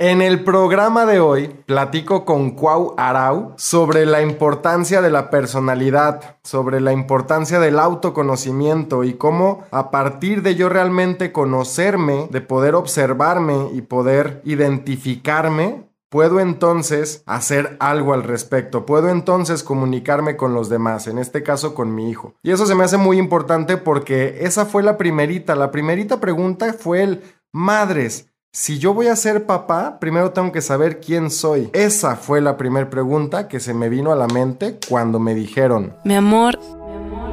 En 0.00 0.22
el 0.22 0.44
programa 0.44 1.06
de 1.06 1.18
hoy 1.18 1.48
platico 1.66 2.24
con 2.24 2.52
Cuau 2.52 2.94
Arau 2.96 3.54
sobre 3.56 4.06
la 4.06 4.22
importancia 4.22 5.02
de 5.02 5.10
la 5.10 5.28
personalidad, 5.28 6.36
sobre 6.44 6.80
la 6.80 6.92
importancia 6.92 7.58
del 7.58 7.80
autoconocimiento 7.80 9.02
y 9.02 9.14
cómo 9.14 9.64
a 9.72 9.90
partir 9.90 10.42
de 10.42 10.54
yo 10.54 10.68
realmente 10.68 11.32
conocerme, 11.32 12.28
de 12.30 12.40
poder 12.40 12.76
observarme 12.76 13.70
y 13.74 13.80
poder 13.80 14.40
identificarme, 14.44 15.88
puedo 16.10 16.38
entonces 16.38 17.24
hacer 17.26 17.76
algo 17.80 18.14
al 18.14 18.22
respecto, 18.22 18.86
puedo 18.86 19.08
entonces 19.08 19.64
comunicarme 19.64 20.36
con 20.36 20.54
los 20.54 20.68
demás, 20.68 21.08
en 21.08 21.18
este 21.18 21.42
caso 21.42 21.74
con 21.74 21.92
mi 21.92 22.08
hijo. 22.08 22.34
Y 22.44 22.52
eso 22.52 22.66
se 22.66 22.76
me 22.76 22.84
hace 22.84 22.98
muy 22.98 23.18
importante 23.18 23.76
porque 23.76 24.38
esa 24.42 24.64
fue 24.64 24.84
la 24.84 24.96
primerita, 24.96 25.56
la 25.56 25.72
primerita 25.72 26.20
pregunta 26.20 26.72
fue 26.72 27.02
el, 27.02 27.22
madres, 27.52 28.27
si 28.52 28.78
yo 28.78 28.94
voy 28.94 29.08
a 29.08 29.16
ser 29.16 29.46
papá, 29.46 29.98
primero 30.00 30.32
tengo 30.32 30.52
que 30.52 30.62
saber 30.62 31.00
quién 31.00 31.30
soy. 31.30 31.70
Esa 31.72 32.16
fue 32.16 32.40
la 32.40 32.56
primera 32.56 32.88
pregunta 32.88 33.46
que 33.46 33.60
se 33.60 33.74
me 33.74 33.88
vino 33.88 34.10
a 34.10 34.16
la 34.16 34.26
mente 34.26 34.78
cuando 34.88 35.18
me 35.18 35.34
dijeron, 35.34 35.94
Mi 36.04 36.14
amor, 36.14 36.58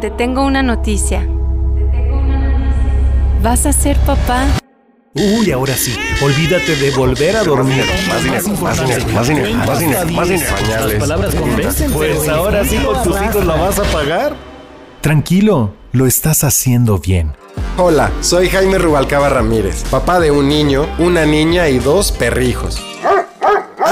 te 0.02 0.12
tengo 0.12 0.46
una 0.46 0.62
noticia. 0.62 1.28
¿Vas 3.42 3.66
a 3.66 3.74
ser 3.74 3.98
papá? 4.00 4.46
Uy, 5.14 5.50
ahora 5.52 5.74
sí, 5.76 5.96
olvídate 6.22 6.76
de 6.76 6.92
volver 6.92 7.38
a 7.38 7.44
dormir. 7.44 7.86
Más 8.10 8.24
dinero, 8.24 8.50
más 8.62 8.80
dinero, 8.82 9.08
más 9.14 9.28
dinero, 9.30 9.56
más 9.56 9.80
dinero, 9.80 10.12
más 10.12 10.28
dinero. 10.28 10.56
Las 10.68 10.94
palabras 10.96 11.36
convencen. 11.36 11.92
Pues 11.94 12.28
ahora 12.28 12.66
sí 12.66 12.78
con 12.78 13.04
tus 13.04 13.22
hijos 13.22 13.46
la 13.46 13.56
vas 13.56 13.80
a 13.80 13.84
pagar. 13.84 14.36
Tranquilo, 15.00 15.74
lo 15.94 16.06
estás 16.06 16.44
haciendo 16.44 17.00
bien. 17.00 17.34
Hola, 17.78 18.10
soy 18.22 18.48
Jaime 18.48 18.78
Rubalcaba 18.78 19.28
Ramírez, 19.28 19.84
papá 19.92 20.22
de 20.22 20.32
un 20.32 20.48
niño, 20.48 20.88
una 20.98 21.26
niña 21.26 21.68
y 21.68 21.78
dos 21.78 22.14
perrijos. 22.14 22.95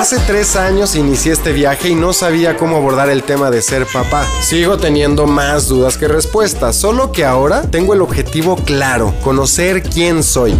Hace 0.03 0.19
tres 0.27 0.57
años 0.57 0.97
inicié 0.97 1.31
este 1.31 1.53
viaje 1.53 1.87
y 1.87 1.95
no 1.95 2.11
sabía 2.11 2.57
cómo 2.57 2.75
abordar 2.75 3.09
el 3.09 3.23
tema 3.23 3.49
de 3.49 3.61
ser 3.61 3.85
papá. 3.85 4.27
Sigo 4.41 4.75
teniendo 4.75 5.27
más 5.27 5.69
dudas 5.69 5.97
que 5.97 6.09
respuestas, 6.09 6.75
solo 6.75 7.13
que 7.13 7.23
ahora 7.23 7.61
tengo 7.61 7.93
el 7.93 8.01
objetivo 8.01 8.57
claro, 8.57 9.15
conocer 9.23 9.81
quién 9.81 10.21
soy. 10.21 10.59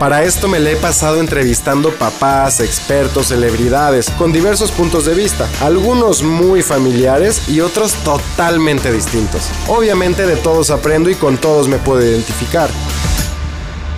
Para 0.00 0.24
esto 0.24 0.48
me 0.48 0.58
le 0.58 0.72
he 0.72 0.76
pasado 0.76 1.20
entrevistando 1.20 1.92
papás, 1.92 2.58
expertos, 2.58 3.28
celebridades, 3.28 4.10
con 4.18 4.32
diversos 4.32 4.72
puntos 4.72 5.04
de 5.04 5.14
vista, 5.14 5.48
algunos 5.60 6.24
muy 6.24 6.62
familiares 6.62 7.48
y 7.48 7.60
otros 7.60 7.92
totalmente 8.02 8.90
distintos. 8.90 9.42
Obviamente 9.68 10.26
de 10.26 10.34
todos 10.34 10.70
aprendo 10.70 11.10
y 11.10 11.14
con 11.14 11.38
todos 11.38 11.68
me 11.68 11.78
puedo 11.78 12.04
identificar. 12.04 12.70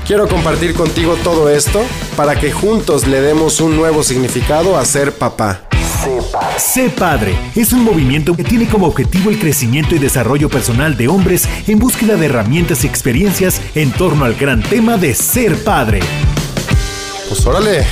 Quiero 0.09 0.27
compartir 0.27 0.75
contigo 0.75 1.15
todo 1.23 1.49
esto 1.51 1.83
para 2.17 2.35
que 2.35 2.51
juntos 2.51 3.07
le 3.07 3.21
demos 3.21 3.61
un 3.61 3.77
nuevo 3.77 4.03
significado 4.03 4.77
a 4.79 4.85
ser 4.85 5.13
papá. 5.13 5.61
Sé 6.57 6.89
Padre 6.89 7.37
es 7.55 7.73
un 7.75 7.85
movimiento 7.85 8.35
que 8.35 8.43
tiene 8.43 8.67
como 8.69 8.87
objetivo 8.87 9.29
el 9.31 9.39
crecimiento 9.39 9.95
y 9.95 9.99
desarrollo 9.99 10.49
personal 10.49 10.97
de 10.97 11.09
hombres 11.09 11.47
en 11.69 11.79
búsqueda 11.79 12.17
de 12.17 12.27
herramientas 12.27 12.85
y 12.85 12.87
experiencias 12.87 13.61
en 13.75 13.93
torno 13.93 14.25
al 14.25 14.35
gran 14.35 14.63
tema 14.63 14.97
de 14.97 15.15
ser 15.15 15.63
padre. 15.63 16.01
Pues 17.29 17.47
órale. 17.47 17.85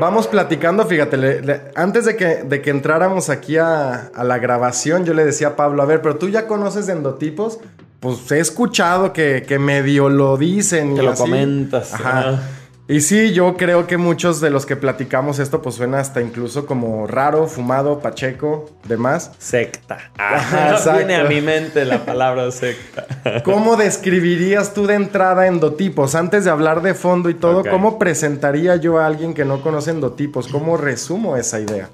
Vamos 0.00 0.26
platicando, 0.28 0.86
fíjate, 0.86 1.16
le- 1.16 1.42
le- 1.42 1.60
antes 1.74 2.04
de 2.06 2.16
que, 2.16 2.26
de 2.44 2.62
que 2.62 2.70
entráramos 2.70 3.28
aquí 3.28 3.56
a, 3.58 4.10
a 4.14 4.24
la 4.24 4.38
grabación, 4.38 5.04
yo 5.04 5.14
le 5.14 5.24
decía 5.24 5.48
a 5.48 5.56
Pablo, 5.56 5.82
a 5.82 5.86
ver, 5.86 6.00
pero 6.00 6.16
tú 6.16 6.28
ya 6.28 6.46
conoces 6.46 6.86
de 6.86 6.94
endotipos, 6.94 7.58
pues 8.02 8.30
he 8.32 8.40
escuchado 8.40 9.14
que, 9.14 9.44
que 9.48 9.58
medio 9.58 10.10
lo 10.10 10.36
dicen. 10.36 10.92
y 10.92 10.96
Que 10.96 11.02
lo 11.02 11.12
así. 11.12 11.22
comentas, 11.22 11.94
Ajá. 11.94 12.18
ajá. 12.18 12.42
Y 12.88 13.00
sí, 13.00 13.32
yo 13.32 13.56
creo 13.56 13.86
que 13.86 13.96
muchos 13.96 14.40
de 14.40 14.50
los 14.50 14.66
que 14.66 14.74
platicamos 14.76 15.38
esto, 15.38 15.62
pues 15.62 15.76
suena 15.76 16.00
hasta 16.00 16.20
incluso 16.20 16.66
como 16.66 17.06
raro, 17.06 17.46
fumado, 17.46 18.00
pacheco, 18.00 18.68
demás. 18.86 19.30
Secta. 19.38 19.94
Ajá, 20.18 20.70
Ah, 20.70 20.70
exacto. 20.72 20.98
viene 20.98 21.14
a 21.14 21.24
mi 21.24 21.40
mente 21.40 21.84
la 21.84 22.04
palabra 22.04 22.50
secta. 22.50 23.06
¿Cómo 23.44 23.76
describirías 23.76 24.74
tú 24.74 24.86
de 24.88 24.94
entrada 24.94 25.46
endotipos? 25.46 26.16
Antes 26.16 26.44
de 26.44 26.50
hablar 26.50 26.82
de 26.82 26.92
fondo 26.94 27.30
y 27.30 27.34
todo. 27.34 27.62
¿cómo 27.64 27.98
presentaría 28.00 28.74
yo 28.76 28.98
a 28.98 29.06
alguien 29.06 29.32
que 29.32 29.44
no 29.44 29.62
conoce 29.62 29.92
endotipos? 29.92 30.48
¿Cómo 30.48 30.76
resumo 30.76 31.36
esa 31.36 31.60
idea? 31.60 31.88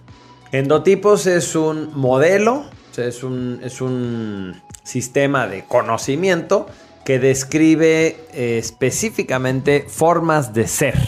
Endotipos 0.53 1.27
es 1.27 1.55
un 1.55 1.91
modelo, 1.95 2.55
o 2.55 2.95
sea, 2.95 3.05
es 3.05 3.23
un, 3.23 3.61
es 3.63 3.81
un 3.83 4.61
sistema 4.89 5.47
de 5.47 5.65
conocimiento 5.65 6.67
que 7.05 7.19
describe 7.19 8.17
eh, 8.33 8.59
específicamente 8.59 9.85
formas 9.87 10.55
de 10.55 10.67
ser. 10.67 10.99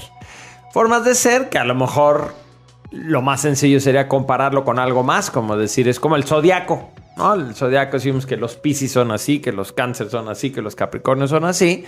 Formas 0.72 1.04
de 1.04 1.14
ser 1.14 1.48
que 1.48 1.58
a 1.58 1.64
lo 1.64 1.74
mejor 1.74 2.34
lo 2.90 3.22
más 3.22 3.40
sencillo 3.40 3.80
sería 3.80 4.06
compararlo 4.06 4.64
con 4.64 4.78
algo 4.78 5.02
más, 5.02 5.30
como 5.30 5.56
decir, 5.56 5.88
es 5.88 5.98
como 5.98 6.16
el 6.16 6.24
zodiaco. 6.24 6.90
¿no? 7.16 7.34
El 7.34 7.54
zodiaco 7.54 7.92
decimos 7.96 8.26
que 8.26 8.36
los 8.36 8.56
piscis 8.56 8.92
son 8.92 9.12
así, 9.12 9.40
que 9.40 9.52
los 9.52 9.72
cáncer 9.72 10.10
son 10.10 10.28
así, 10.28 10.50
que 10.50 10.60
los 10.60 10.74
capricornios 10.74 11.30
son 11.30 11.44
así. 11.44 11.84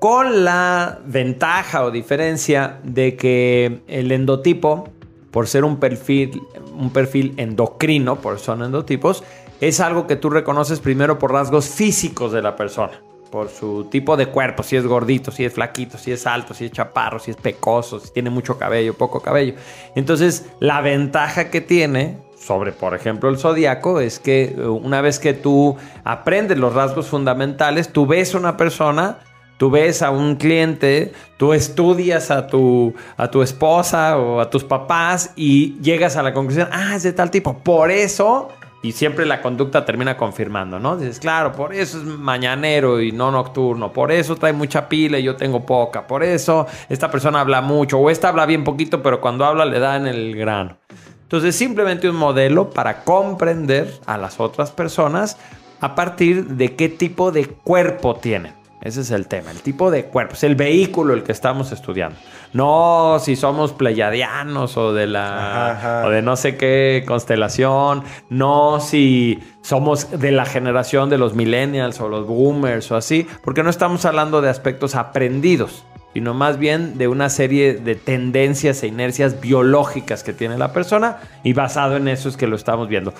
Con 0.00 0.44
la 0.44 0.98
ventaja 1.04 1.84
o 1.84 1.90
diferencia 1.92 2.80
de 2.82 3.16
que 3.16 3.82
el 3.86 4.10
endotipo, 4.10 4.88
por 5.30 5.46
ser 5.46 5.64
un 5.64 5.78
perfil, 5.78 6.42
un 6.76 6.90
perfil 6.90 7.34
endocrino, 7.36 8.16
por 8.16 8.34
eso 8.34 8.46
son 8.46 8.62
endotipos, 8.62 9.22
es 9.60 9.80
algo 9.80 10.06
que 10.06 10.16
tú 10.16 10.30
reconoces 10.30 10.80
primero 10.80 11.18
por 11.18 11.32
rasgos 11.32 11.68
físicos 11.68 12.32
de 12.32 12.42
la 12.42 12.56
persona. 12.56 12.92
Por 13.30 13.48
su 13.48 13.84
tipo 13.84 14.16
de 14.16 14.26
cuerpo, 14.26 14.64
si 14.64 14.74
es 14.74 14.84
gordito, 14.84 15.30
si 15.30 15.44
es 15.44 15.52
flaquito, 15.52 15.98
si 15.98 16.10
es 16.10 16.26
alto, 16.26 16.52
si 16.52 16.64
es 16.64 16.72
chaparro, 16.72 17.20
si 17.20 17.30
es 17.30 17.36
pecoso, 17.36 18.00
si 18.00 18.12
tiene 18.12 18.28
mucho 18.28 18.58
cabello, 18.58 18.94
poco 18.94 19.20
cabello. 19.20 19.54
Entonces, 19.94 20.46
la 20.58 20.80
ventaja 20.80 21.48
que 21.48 21.60
tiene 21.60 22.18
sobre, 22.36 22.72
por 22.72 22.94
ejemplo, 22.94 23.28
el 23.28 23.38
zodiaco 23.38 24.00
es 24.00 24.18
que 24.18 24.44
eh, 24.44 24.66
una 24.66 25.00
vez 25.00 25.20
que 25.20 25.32
tú 25.32 25.76
aprendes 26.02 26.58
los 26.58 26.74
rasgos 26.74 27.06
fundamentales, 27.06 27.92
tú 27.92 28.06
ves 28.06 28.34
a 28.34 28.38
una 28.38 28.56
persona 28.56 29.18
Tú 29.60 29.68
ves 29.68 30.00
a 30.00 30.10
un 30.10 30.36
cliente, 30.36 31.12
tú 31.36 31.52
estudias 31.52 32.30
a 32.30 32.46
tu, 32.46 32.94
a 33.18 33.30
tu 33.30 33.42
esposa 33.42 34.16
o 34.16 34.40
a 34.40 34.48
tus 34.48 34.64
papás 34.64 35.34
y 35.36 35.78
llegas 35.82 36.16
a 36.16 36.22
la 36.22 36.32
conclusión, 36.32 36.70
ah, 36.72 36.96
es 36.96 37.02
de 37.02 37.12
tal 37.12 37.30
tipo. 37.30 37.58
Por 37.58 37.90
eso, 37.90 38.48
y 38.82 38.92
siempre 38.92 39.26
la 39.26 39.42
conducta 39.42 39.84
termina 39.84 40.16
confirmando, 40.16 40.78
¿no? 40.78 40.96
Dices, 40.96 41.20
claro, 41.20 41.52
por 41.52 41.74
eso 41.74 41.98
es 41.98 42.04
mañanero 42.04 43.00
y 43.00 43.12
no 43.12 43.30
nocturno, 43.30 43.92
por 43.92 44.10
eso 44.10 44.36
trae 44.36 44.52
mucha 44.52 44.88
pila 44.88 45.18
y 45.18 45.22
yo 45.22 45.36
tengo 45.36 45.66
poca, 45.66 46.06
por 46.06 46.22
eso 46.22 46.66
esta 46.88 47.10
persona 47.10 47.40
habla 47.40 47.60
mucho 47.60 47.98
o 47.98 48.10
esta 48.10 48.28
habla 48.28 48.46
bien 48.46 48.64
poquito, 48.64 49.02
pero 49.02 49.20
cuando 49.20 49.44
habla 49.44 49.64
le 49.64 49.78
da 49.78 49.96
en 49.96 50.06
el 50.06 50.34
grano. 50.36 50.76
Entonces, 51.22 51.54
simplemente 51.54 52.10
un 52.10 52.16
modelo 52.16 52.70
para 52.70 53.04
comprender 53.04 54.00
a 54.04 54.18
las 54.18 54.40
otras 54.40 54.72
personas 54.72 55.36
a 55.80 55.94
partir 55.94 56.44
de 56.44 56.74
qué 56.74 56.88
tipo 56.88 57.30
de 57.30 57.46
cuerpo 57.46 58.16
tienen. 58.16 58.59
Ese 58.82 59.02
es 59.02 59.10
el 59.10 59.26
tema, 59.26 59.50
el 59.50 59.60
tipo 59.60 59.90
de 59.90 60.06
cuerpo, 60.06 60.34
es 60.34 60.44
el 60.44 60.54
vehículo 60.54 61.12
el 61.12 61.22
que 61.22 61.32
estamos 61.32 61.70
estudiando. 61.70 62.16
No 62.54 63.18
si 63.20 63.36
somos 63.36 63.72
pleyadianos 63.72 64.76
o 64.78 64.94
de 64.94 65.06
la 65.06 65.70
Ajá, 65.72 65.98
ajá. 66.00 66.06
o 66.06 66.10
de 66.10 66.22
no 66.22 66.34
sé 66.36 66.56
qué 66.56 67.04
constelación, 67.06 68.02
no 68.30 68.80
si 68.80 69.38
somos 69.60 70.10
de 70.18 70.32
la 70.32 70.46
generación 70.46 71.10
de 71.10 71.18
los 71.18 71.34
millennials 71.34 72.00
o 72.00 72.08
los 72.08 72.26
boomers 72.26 72.90
o 72.90 72.96
así, 72.96 73.26
porque 73.44 73.62
no 73.62 73.68
estamos 73.68 74.06
hablando 74.06 74.40
de 74.40 74.48
aspectos 74.48 74.94
aprendidos, 74.94 75.84
sino 76.14 76.32
más 76.32 76.58
bien 76.58 76.96
de 76.96 77.06
una 77.06 77.28
serie 77.28 77.74
de 77.74 77.94
tendencias 77.94 78.82
e 78.82 78.86
inercias 78.86 79.40
biológicas 79.42 80.24
que 80.24 80.32
tiene 80.32 80.56
la 80.56 80.72
persona 80.72 81.18
y 81.44 81.52
basado 81.52 81.96
en 81.96 82.08
eso 82.08 82.28
es 82.30 82.36
que 82.36 82.46
lo 82.46 82.56
estamos 82.56 82.88
viendo 82.88 83.12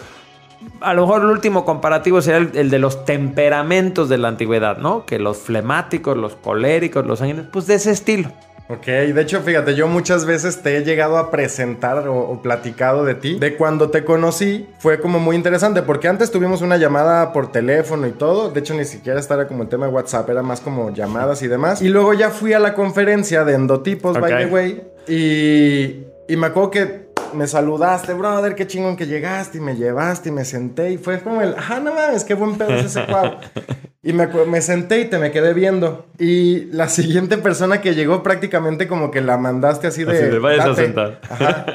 a 0.80 0.94
lo 0.94 1.02
mejor 1.02 1.22
el 1.22 1.28
último 1.28 1.64
comparativo 1.64 2.20
sería 2.22 2.38
el, 2.38 2.56
el 2.56 2.70
de 2.70 2.78
los 2.78 3.04
temperamentos 3.04 4.08
de 4.08 4.18
la 4.18 4.28
antigüedad, 4.28 4.78
¿no? 4.78 5.06
Que 5.06 5.18
los 5.18 5.38
flemáticos, 5.38 6.16
los 6.16 6.36
coléricos, 6.36 7.06
los 7.06 7.18
sanguíneos, 7.18 7.48
pues 7.52 7.66
de 7.66 7.74
ese 7.74 7.90
estilo. 7.90 8.30
Ok, 8.68 8.86
de 8.86 9.20
hecho, 9.20 9.40
fíjate, 9.40 9.74
yo 9.74 9.88
muchas 9.88 10.26
veces 10.26 10.62
te 10.62 10.76
he 10.76 10.84
llegado 10.84 11.18
a 11.18 11.32
presentar 11.32 12.06
o, 12.06 12.16
o 12.16 12.40
platicado 12.40 13.04
de 13.04 13.16
ti. 13.16 13.36
De 13.36 13.56
cuando 13.56 13.90
te 13.90 14.04
conocí, 14.04 14.68
fue 14.78 15.00
como 15.00 15.18
muy 15.18 15.34
interesante, 15.34 15.82
porque 15.82 16.06
antes 16.06 16.30
tuvimos 16.30 16.62
una 16.62 16.76
llamada 16.76 17.32
por 17.32 17.50
teléfono 17.50 18.06
y 18.06 18.12
todo. 18.12 18.50
De 18.50 18.60
hecho, 18.60 18.74
ni 18.74 18.84
siquiera 18.84 19.18
estaba 19.18 19.48
como 19.48 19.64
el 19.64 19.68
tema 19.68 19.86
de 19.86 19.92
WhatsApp, 19.92 20.30
era 20.30 20.44
más 20.44 20.60
como 20.60 20.94
llamadas 20.94 21.42
y 21.42 21.48
demás. 21.48 21.82
Y 21.82 21.88
luego 21.88 22.14
ya 22.14 22.30
fui 22.30 22.52
a 22.52 22.60
la 22.60 22.74
conferencia 22.74 23.44
de 23.44 23.54
endotipos, 23.54 24.16
by 24.20 24.44
the 24.44 24.46
way. 24.46 24.82
Y, 25.08 26.04
y 26.32 26.36
me 26.36 26.46
acuerdo 26.46 26.70
que 26.70 27.09
me 27.34 27.46
saludaste, 27.46 28.14
brother, 28.14 28.54
qué 28.54 28.66
chingón 28.66 28.96
que 28.96 29.06
llegaste 29.06 29.58
y 29.58 29.60
me 29.60 29.76
llevaste 29.76 30.28
y 30.28 30.32
me 30.32 30.44
senté. 30.44 30.92
Y 30.92 30.98
fue 30.98 31.20
como 31.20 31.42
el, 31.42 31.54
ah, 31.56 31.80
no 31.82 31.94
mames, 31.94 32.24
qué 32.24 32.34
buen 32.34 32.56
pedo 32.56 32.74
es 32.74 32.86
ese 32.86 33.04
cuau. 33.06 33.36
Y 34.02 34.14
me, 34.14 34.62
senté 34.62 35.00
y 35.00 35.04
te 35.10 35.18
me 35.18 35.30
quedé 35.30 35.52
viendo. 35.52 36.06
Y 36.18 36.64
la 36.72 36.88
siguiente 36.88 37.36
persona 37.36 37.82
que 37.82 37.94
llegó 37.94 38.22
prácticamente 38.22 38.88
como 38.88 39.10
que 39.10 39.20
la 39.20 39.36
mandaste 39.36 39.88
así 39.88 40.04
de... 40.04 40.12
Así 40.12 40.30
de, 40.30 40.38
"Váyase 40.38 40.70
a 40.70 40.74
sentar. 40.74 41.20
Ajá. 41.28 41.66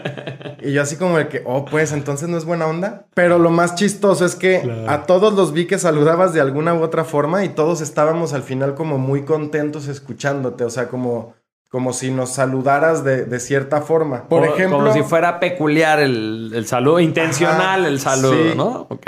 Y 0.60 0.72
yo 0.74 0.81
así 0.81 0.96
como 0.96 1.19
el 1.19 1.28
que, 1.28 1.44
oh, 1.46 1.66
pues 1.66 1.92
entonces 1.92 2.28
no 2.28 2.38
es 2.38 2.46
buena 2.46 2.66
onda. 2.66 3.06
Pero 3.13 3.38
lo 3.38 3.52
más 3.52 3.75
chistoso 3.75 4.25
es 4.25 4.34
que 4.34 4.68
a 4.88 5.04
todos 5.04 5.34
los 5.34 5.54
vi 5.54 5.68
que 5.68 5.78
saludabas 5.78 6.34
de 6.34 6.42
alguna 6.42 6.74
u 6.74 6.81
otra 6.81 7.04
forma 7.04 7.46
y 7.46 7.50
todos 7.50 7.81
estábamos 7.81 8.34
al 8.34 8.42
final 8.42 8.74
como 8.74 8.98
muy 8.98 9.24
contentos 9.24 9.88
escuchándote. 9.88 10.63
O 10.63 10.72
sea, 10.72 10.88
como... 10.88 11.36
como 11.75 11.92
si 11.92 12.10
nos 12.10 12.30
saludaras 12.30 13.04
de, 13.04 13.25
de 13.25 13.38
cierta 13.42 13.81
forma. 13.81 14.30
Por 14.30 14.45
ejemplo, 14.45 14.77
Como 14.77 14.94
si 14.94 15.04
fuera 15.04 15.42
peculiar 15.42 16.00
el, 16.00 16.54
el 16.56 16.66
saludo, 16.68 17.01
intencional 17.01 17.81
Ajá, 17.81 17.88
el 17.89 18.00
saludo, 18.00 18.51
sí. 18.51 18.54
¿no? 18.56 18.88
Ok. 18.89 19.07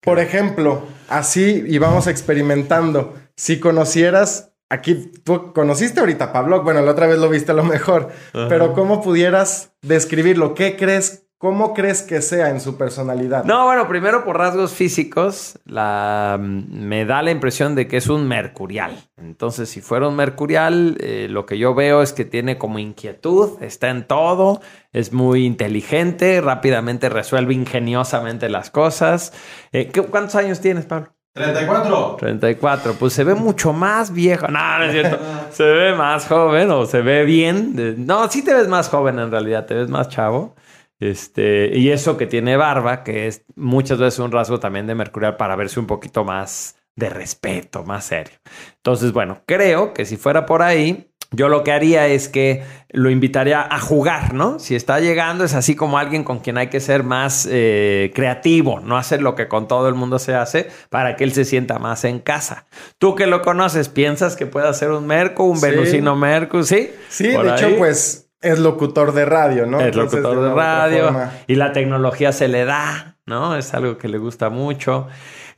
por 0.00 0.18
ejemplo, 0.18 0.80
así 1.10 1.62
y 1.66 1.76
vamos 1.76 2.06
experimentando. 2.06 3.12
Si 3.36 3.60
conocieras, 3.60 4.54
aquí 4.70 5.12
tú 5.24 5.52
conociste 5.52 6.00
ahorita 6.00 6.24
a 6.24 6.32
Pablo, 6.32 6.62
bueno, 6.62 6.80
la 6.80 6.92
otra 6.92 7.06
vez 7.06 7.18
lo 7.18 7.28
viste 7.28 7.52
a 7.52 7.54
lo 7.54 7.64
mejor, 7.64 8.08
pero 8.32 8.72
¿cómo 8.72 9.02
pudieras 9.02 9.74
describirlo? 9.82 10.54
¿Qué 10.54 10.74
crees? 10.78 11.25
¿Cómo 11.38 11.74
crees 11.74 12.00
que 12.00 12.22
sea 12.22 12.48
en 12.48 12.60
su 12.62 12.78
personalidad? 12.78 13.44
No, 13.44 13.66
bueno, 13.66 13.86
primero 13.88 14.24
por 14.24 14.38
rasgos 14.38 14.72
físicos, 14.72 15.58
la, 15.66 16.38
me 16.40 17.04
da 17.04 17.20
la 17.20 17.30
impresión 17.30 17.74
de 17.74 17.86
que 17.86 17.98
es 17.98 18.08
un 18.08 18.26
mercurial. 18.26 18.96
Entonces, 19.18 19.68
si 19.68 19.82
fuera 19.82 20.08
un 20.08 20.16
mercurial, 20.16 20.96
eh, 20.98 21.26
lo 21.28 21.44
que 21.44 21.58
yo 21.58 21.74
veo 21.74 22.00
es 22.00 22.14
que 22.14 22.24
tiene 22.24 22.56
como 22.56 22.78
inquietud, 22.78 23.62
está 23.62 23.90
en 23.90 24.06
todo, 24.06 24.62
es 24.94 25.12
muy 25.12 25.44
inteligente, 25.44 26.40
rápidamente 26.40 27.10
resuelve 27.10 27.52
ingeniosamente 27.52 28.48
las 28.48 28.70
cosas. 28.70 29.34
Eh, 29.72 29.88
¿qué- 29.92 30.02
¿Cuántos 30.02 30.36
años 30.36 30.60
tienes, 30.62 30.86
Pablo? 30.86 31.08
34. 31.34 32.16
34, 32.18 32.94
pues 32.94 33.12
se 33.12 33.22
ve 33.22 33.34
mucho 33.34 33.74
más 33.74 34.10
viejo. 34.10 34.48
No, 34.48 34.78
no 34.78 34.84
es 34.84 34.92
cierto. 34.92 35.18
Se 35.50 35.64
ve 35.64 35.94
más 35.94 36.26
joven 36.26 36.70
o 36.70 36.86
se 36.86 37.02
ve 37.02 37.24
bien. 37.26 38.06
No, 38.06 38.26
sí 38.30 38.42
te 38.42 38.54
ves 38.54 38.68
más 38.68 38.88
joven 38.88 39.18
en 39.18 39.30
realidad, 39.30 39.66
te 39.66 39.74
ves 39.74 39.90
más 39.90 40.08
chavo. 40.08 40.56
Este, 41.00 41.76
y 41.76 41.90
eso 41.90 42.16
que 42.16 42.26
tiene 42.26 42.56
barba, 42.56 43.04
que 43.04 43.26
es 43.26 43.44
muchas 43.54 43.98
veces 43.98 44.18
un 44.20 44.32
rasgo 44.32 44.58
también 44.60 44.86
de 44.86 44.94
Mercurial 44.94 45.36
para 45.36 45.56
verse 45.56 45.78
un 45.80 45.86
poquito 45.86 46.24
más 46.24 46.76
de 46.94 47.10
respeto, 47.10 47.84
más 47.84 48.06
serio. 48.06 48.34
Entonces, 48.76 49.12
bueno, 49.12 49.42
creo 49.46 49.92
que 49.92 50.06
si 50.06 50.16
fuera 50.16 50.46
por 50.46 50.62
ahí, 50.62 51.10
yo 51.32 51.48
lo 51.48 51.64
que 51.64 51.72
haría 51.72 52.06
es 52.06 52.28
que 52.28 52.62
lo 52.90 53.10
invitaría 53.10 53.60
a 53.60 53.78
jugar, 53.80 54.32
¿no? 54.32 54.58
Si 54.58 54.74
está 54.74 55.00
llegando, 55.00 55.44
es 55.44 55.52
así 55.54 55.74
como 55.74 55.98
alguien 55.98 56.24
con 56.24 56.38
quien 56.38 56.56
hay 56.56 56.68
que 56.68 56.80
ser 56.80 57.02
más 57.02 57.46
eh, 57.50 58.12
creativo, 58.14 58.80
no 58.80 58.96
hacer 58.96 59.20
lo 59.20 59.34
que 59.34 59.48
con 59.48 59.68
todo 59.68 59.88
el 59.88 59.94
mundo 59.94 60.18
se 60.18 60.34
hace 60.34 60.68
para 60.88 61.16
que 61.16 61.24
él 61.24 61.32
se 61.32 61.44
sienta 61.44 61.78
más 61.78 62.04
en 62.04 62.20
casa. 62.20 62.64
Tú 62.98 63.14
que 63.16 63.26
lo 63.26 63.42
conoces, 63.42 63.88
¿piensas 63.90 64.36
que 64.36 64.46
puede 64.46 64.72
ser 64.72 64.92
un 64.92 65.06
Merco, 65.06 65.44
un 65.44 65.58
Sí. 65.58 65.66
venusino 65.66 66.16
Merco? 66.16 66.62
Sí. 66.62 66.90
Sí, 67.10 67.30
Por 67.34 67.44
de 67.44 67.50
hecho, 67.54 67.76
pues 67.76 68.25
es 68.46 68.58
locutor 68.58 69.12
de 69.12 69.24
radio, 69.24 69.66
¿no? 69.66 69.80
Es 69.80 69.86
Entonces, 69.86 70.20
locutor 70.20 70.44
de 70.44 70.54
radio 70.54 71.30
y 71.46 71.54
la 71.56 71.72
tecnología 71.72 72.32
se 72.32 72.48
le 72.48 72.64
da, 72.64 73.16
¿no? 73.26 73.56
Es 73.56 73.74
algo 73.74 73.98
que 73.98 74.08
le 74.08 74.18
gusta 74.18 74.50
mucho. 74.50 75.08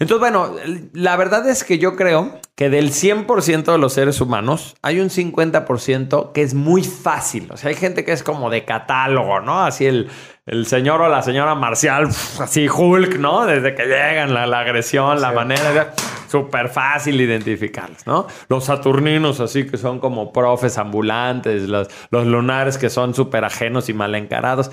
Entonces, 0.01 0.21
bueno, 0.21 0.55
la 0.93 1.17
verdad 1.17 1.49
es 1.49 1.65
que 1.65 1.79
yo 1.79 1.97
creo 1.97 2.39
que 2.55 2.71
del 2.71 2.93
100% 2.93 3.73
de 3.73 3.79
los 3.79 3.93
seres 3.93 4.21
humanos 4.21 4.77
hay 4.81 5.01
un 5.01 5.11
50% 5.11 6.33
que 6.33 6.43
es 6.43 6.55
muy 6.55 6.85
fácil. 6.85 7.49
O 7.51 7.57
sea, 7.57 7.71
hay 7.71 7.75
gente 7.75 8.05
que 8.05 8.13
es 8.13 8.23
como 8.23 8.49
de 8.49 8.65
catálogo, 8.65 9.41
¿no? 9.41 9.65
Así 9.65 9.87
el, 9.87 10.09
el 10.47 10.67
señor 10.67 11.01
o 11.01 11.09
la 11.09 11.23
señora 11.23 11.57
marcial, 11.57 12.07
así 12.41 12.69
Hulk, 12.69 13.19
¿no? 13.19 13.45
Desde 13.45 13.75
que 13.75 13.87
llegan, 13.87 14.35
la, 14.35 14.47
la 14.47 14.61
agresión, 14.61 15.21
la 15.21 15.33
manera, 15.33 15.95
súper 16.29 16.69
fácil 16.69 17.21
identificarlos, 17.21 18.07
¿no? 18.07 18.27
Los 18.49 18.65
saturninos 18.65 19.41
así 19.41 19.67
que 19.67 19.77
son 19.77 19.99
como 19.99 20.33
profes 20.33 20.79
ambulantes, 20.79 21.69
los, 21.69 21.89
los 22.11 22.27
lunares 22.27 22.79
que 22.79 22.91
son 22.91 23.15
súper 23.15 23.45
ajenos 23.45 23.89
y 23.89 23.95
mal 23.95 24.15
encarados. 24.15 24.71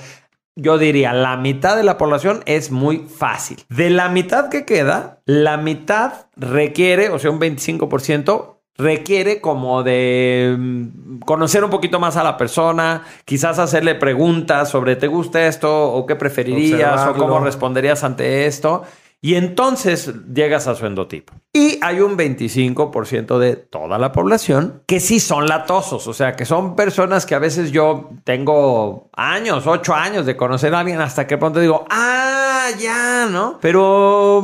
Yo 0.57 0.77
diría, 0.77 1.11
la 1.11 1.35
mitad 1.35 1.75
de 1.75 1.83
la 1.83 1.97
población 1.97 2.41
es 2.45 2.71
muy 2.71 2.99
fácil. 2.99 3.57
De 3.69 3.89
la 3.89 4.07
mitad 4.07 4.49
que 4.49 4.63
queda, 4.63 5.19
la 5.25 5.57
mitad 5.57 6.27
requiere, 6.37 7.09
o 7.09 7.19
sea, 7.19 7.31
un 7.31 7.41
25%, 7.41 8.55
requiere 8.77 9.41
como 9.41 9.83
de 9.83 10.55
mm, 10.57 11.19
conocer 11.19 11.63
un 11.63 11.69
poquito 11.69 11.99
más 11.99 12.17
a 12.17 12.23
la 12.23 12.37
persona, 12.37 13.03
quizás 13.23 13.59
hacerle 13.59 13.95
preguntas 13.95 14.69
sobre 14.69 14.95
¿te 14.95 15.07
gusta 15.07 15.47
esto? 15.47 15.91
o 15.93 16.05
¿qué 16.05 16.15
preferirías? 16.15 17.07
o 17.07 17.13
cómo 17.13 17.39
responderías 17.39 18.03
ante 18.03 18.45
esto. 18.45 18.83
Y 19.25 19.33
entonces 19.33 20.13
llegas 20.31 20.68
a 20.68 20.75
su 20.75 20.86
endotipo. 20.86 21.33
Y 21.51 21.80
hay 21.81 22.00
un 22.00 22.16
25% 22.16 23.39
de 23.39 23.56
toda 23.56 23.98
la 23.98 24.12
población 24.12 24.83
que 24.86 25.00
sí 25.00 25.19
son 25.19 25.48
latosos, 25.48 26.06
o 26.06 26.13
sea, 26.13 26.36
que 26.36 26.45
son 26.45 26.75
personas 26.75 27.25
que 27.25 27.33
a 27.33 27.39
veces 27.39 27.72
yo 27.72 28.12
tengo 28.24 29.04
años, 29.17 29.67
ocho 29.67 29.94
años 29.94 30.25
de 30.25 30.35
conocer 30.35 30.73
a 30.73 30.79
alguien 30.79 31.01
hasta 31.01 31.27
que 31.27 31.38
pronto 31.38 31.59
digo, 31.59 31.85
ah, 31.89 32.67
ya, 32.79 33.27
¿no? 33.31 33.59
Pero 33.62 34.44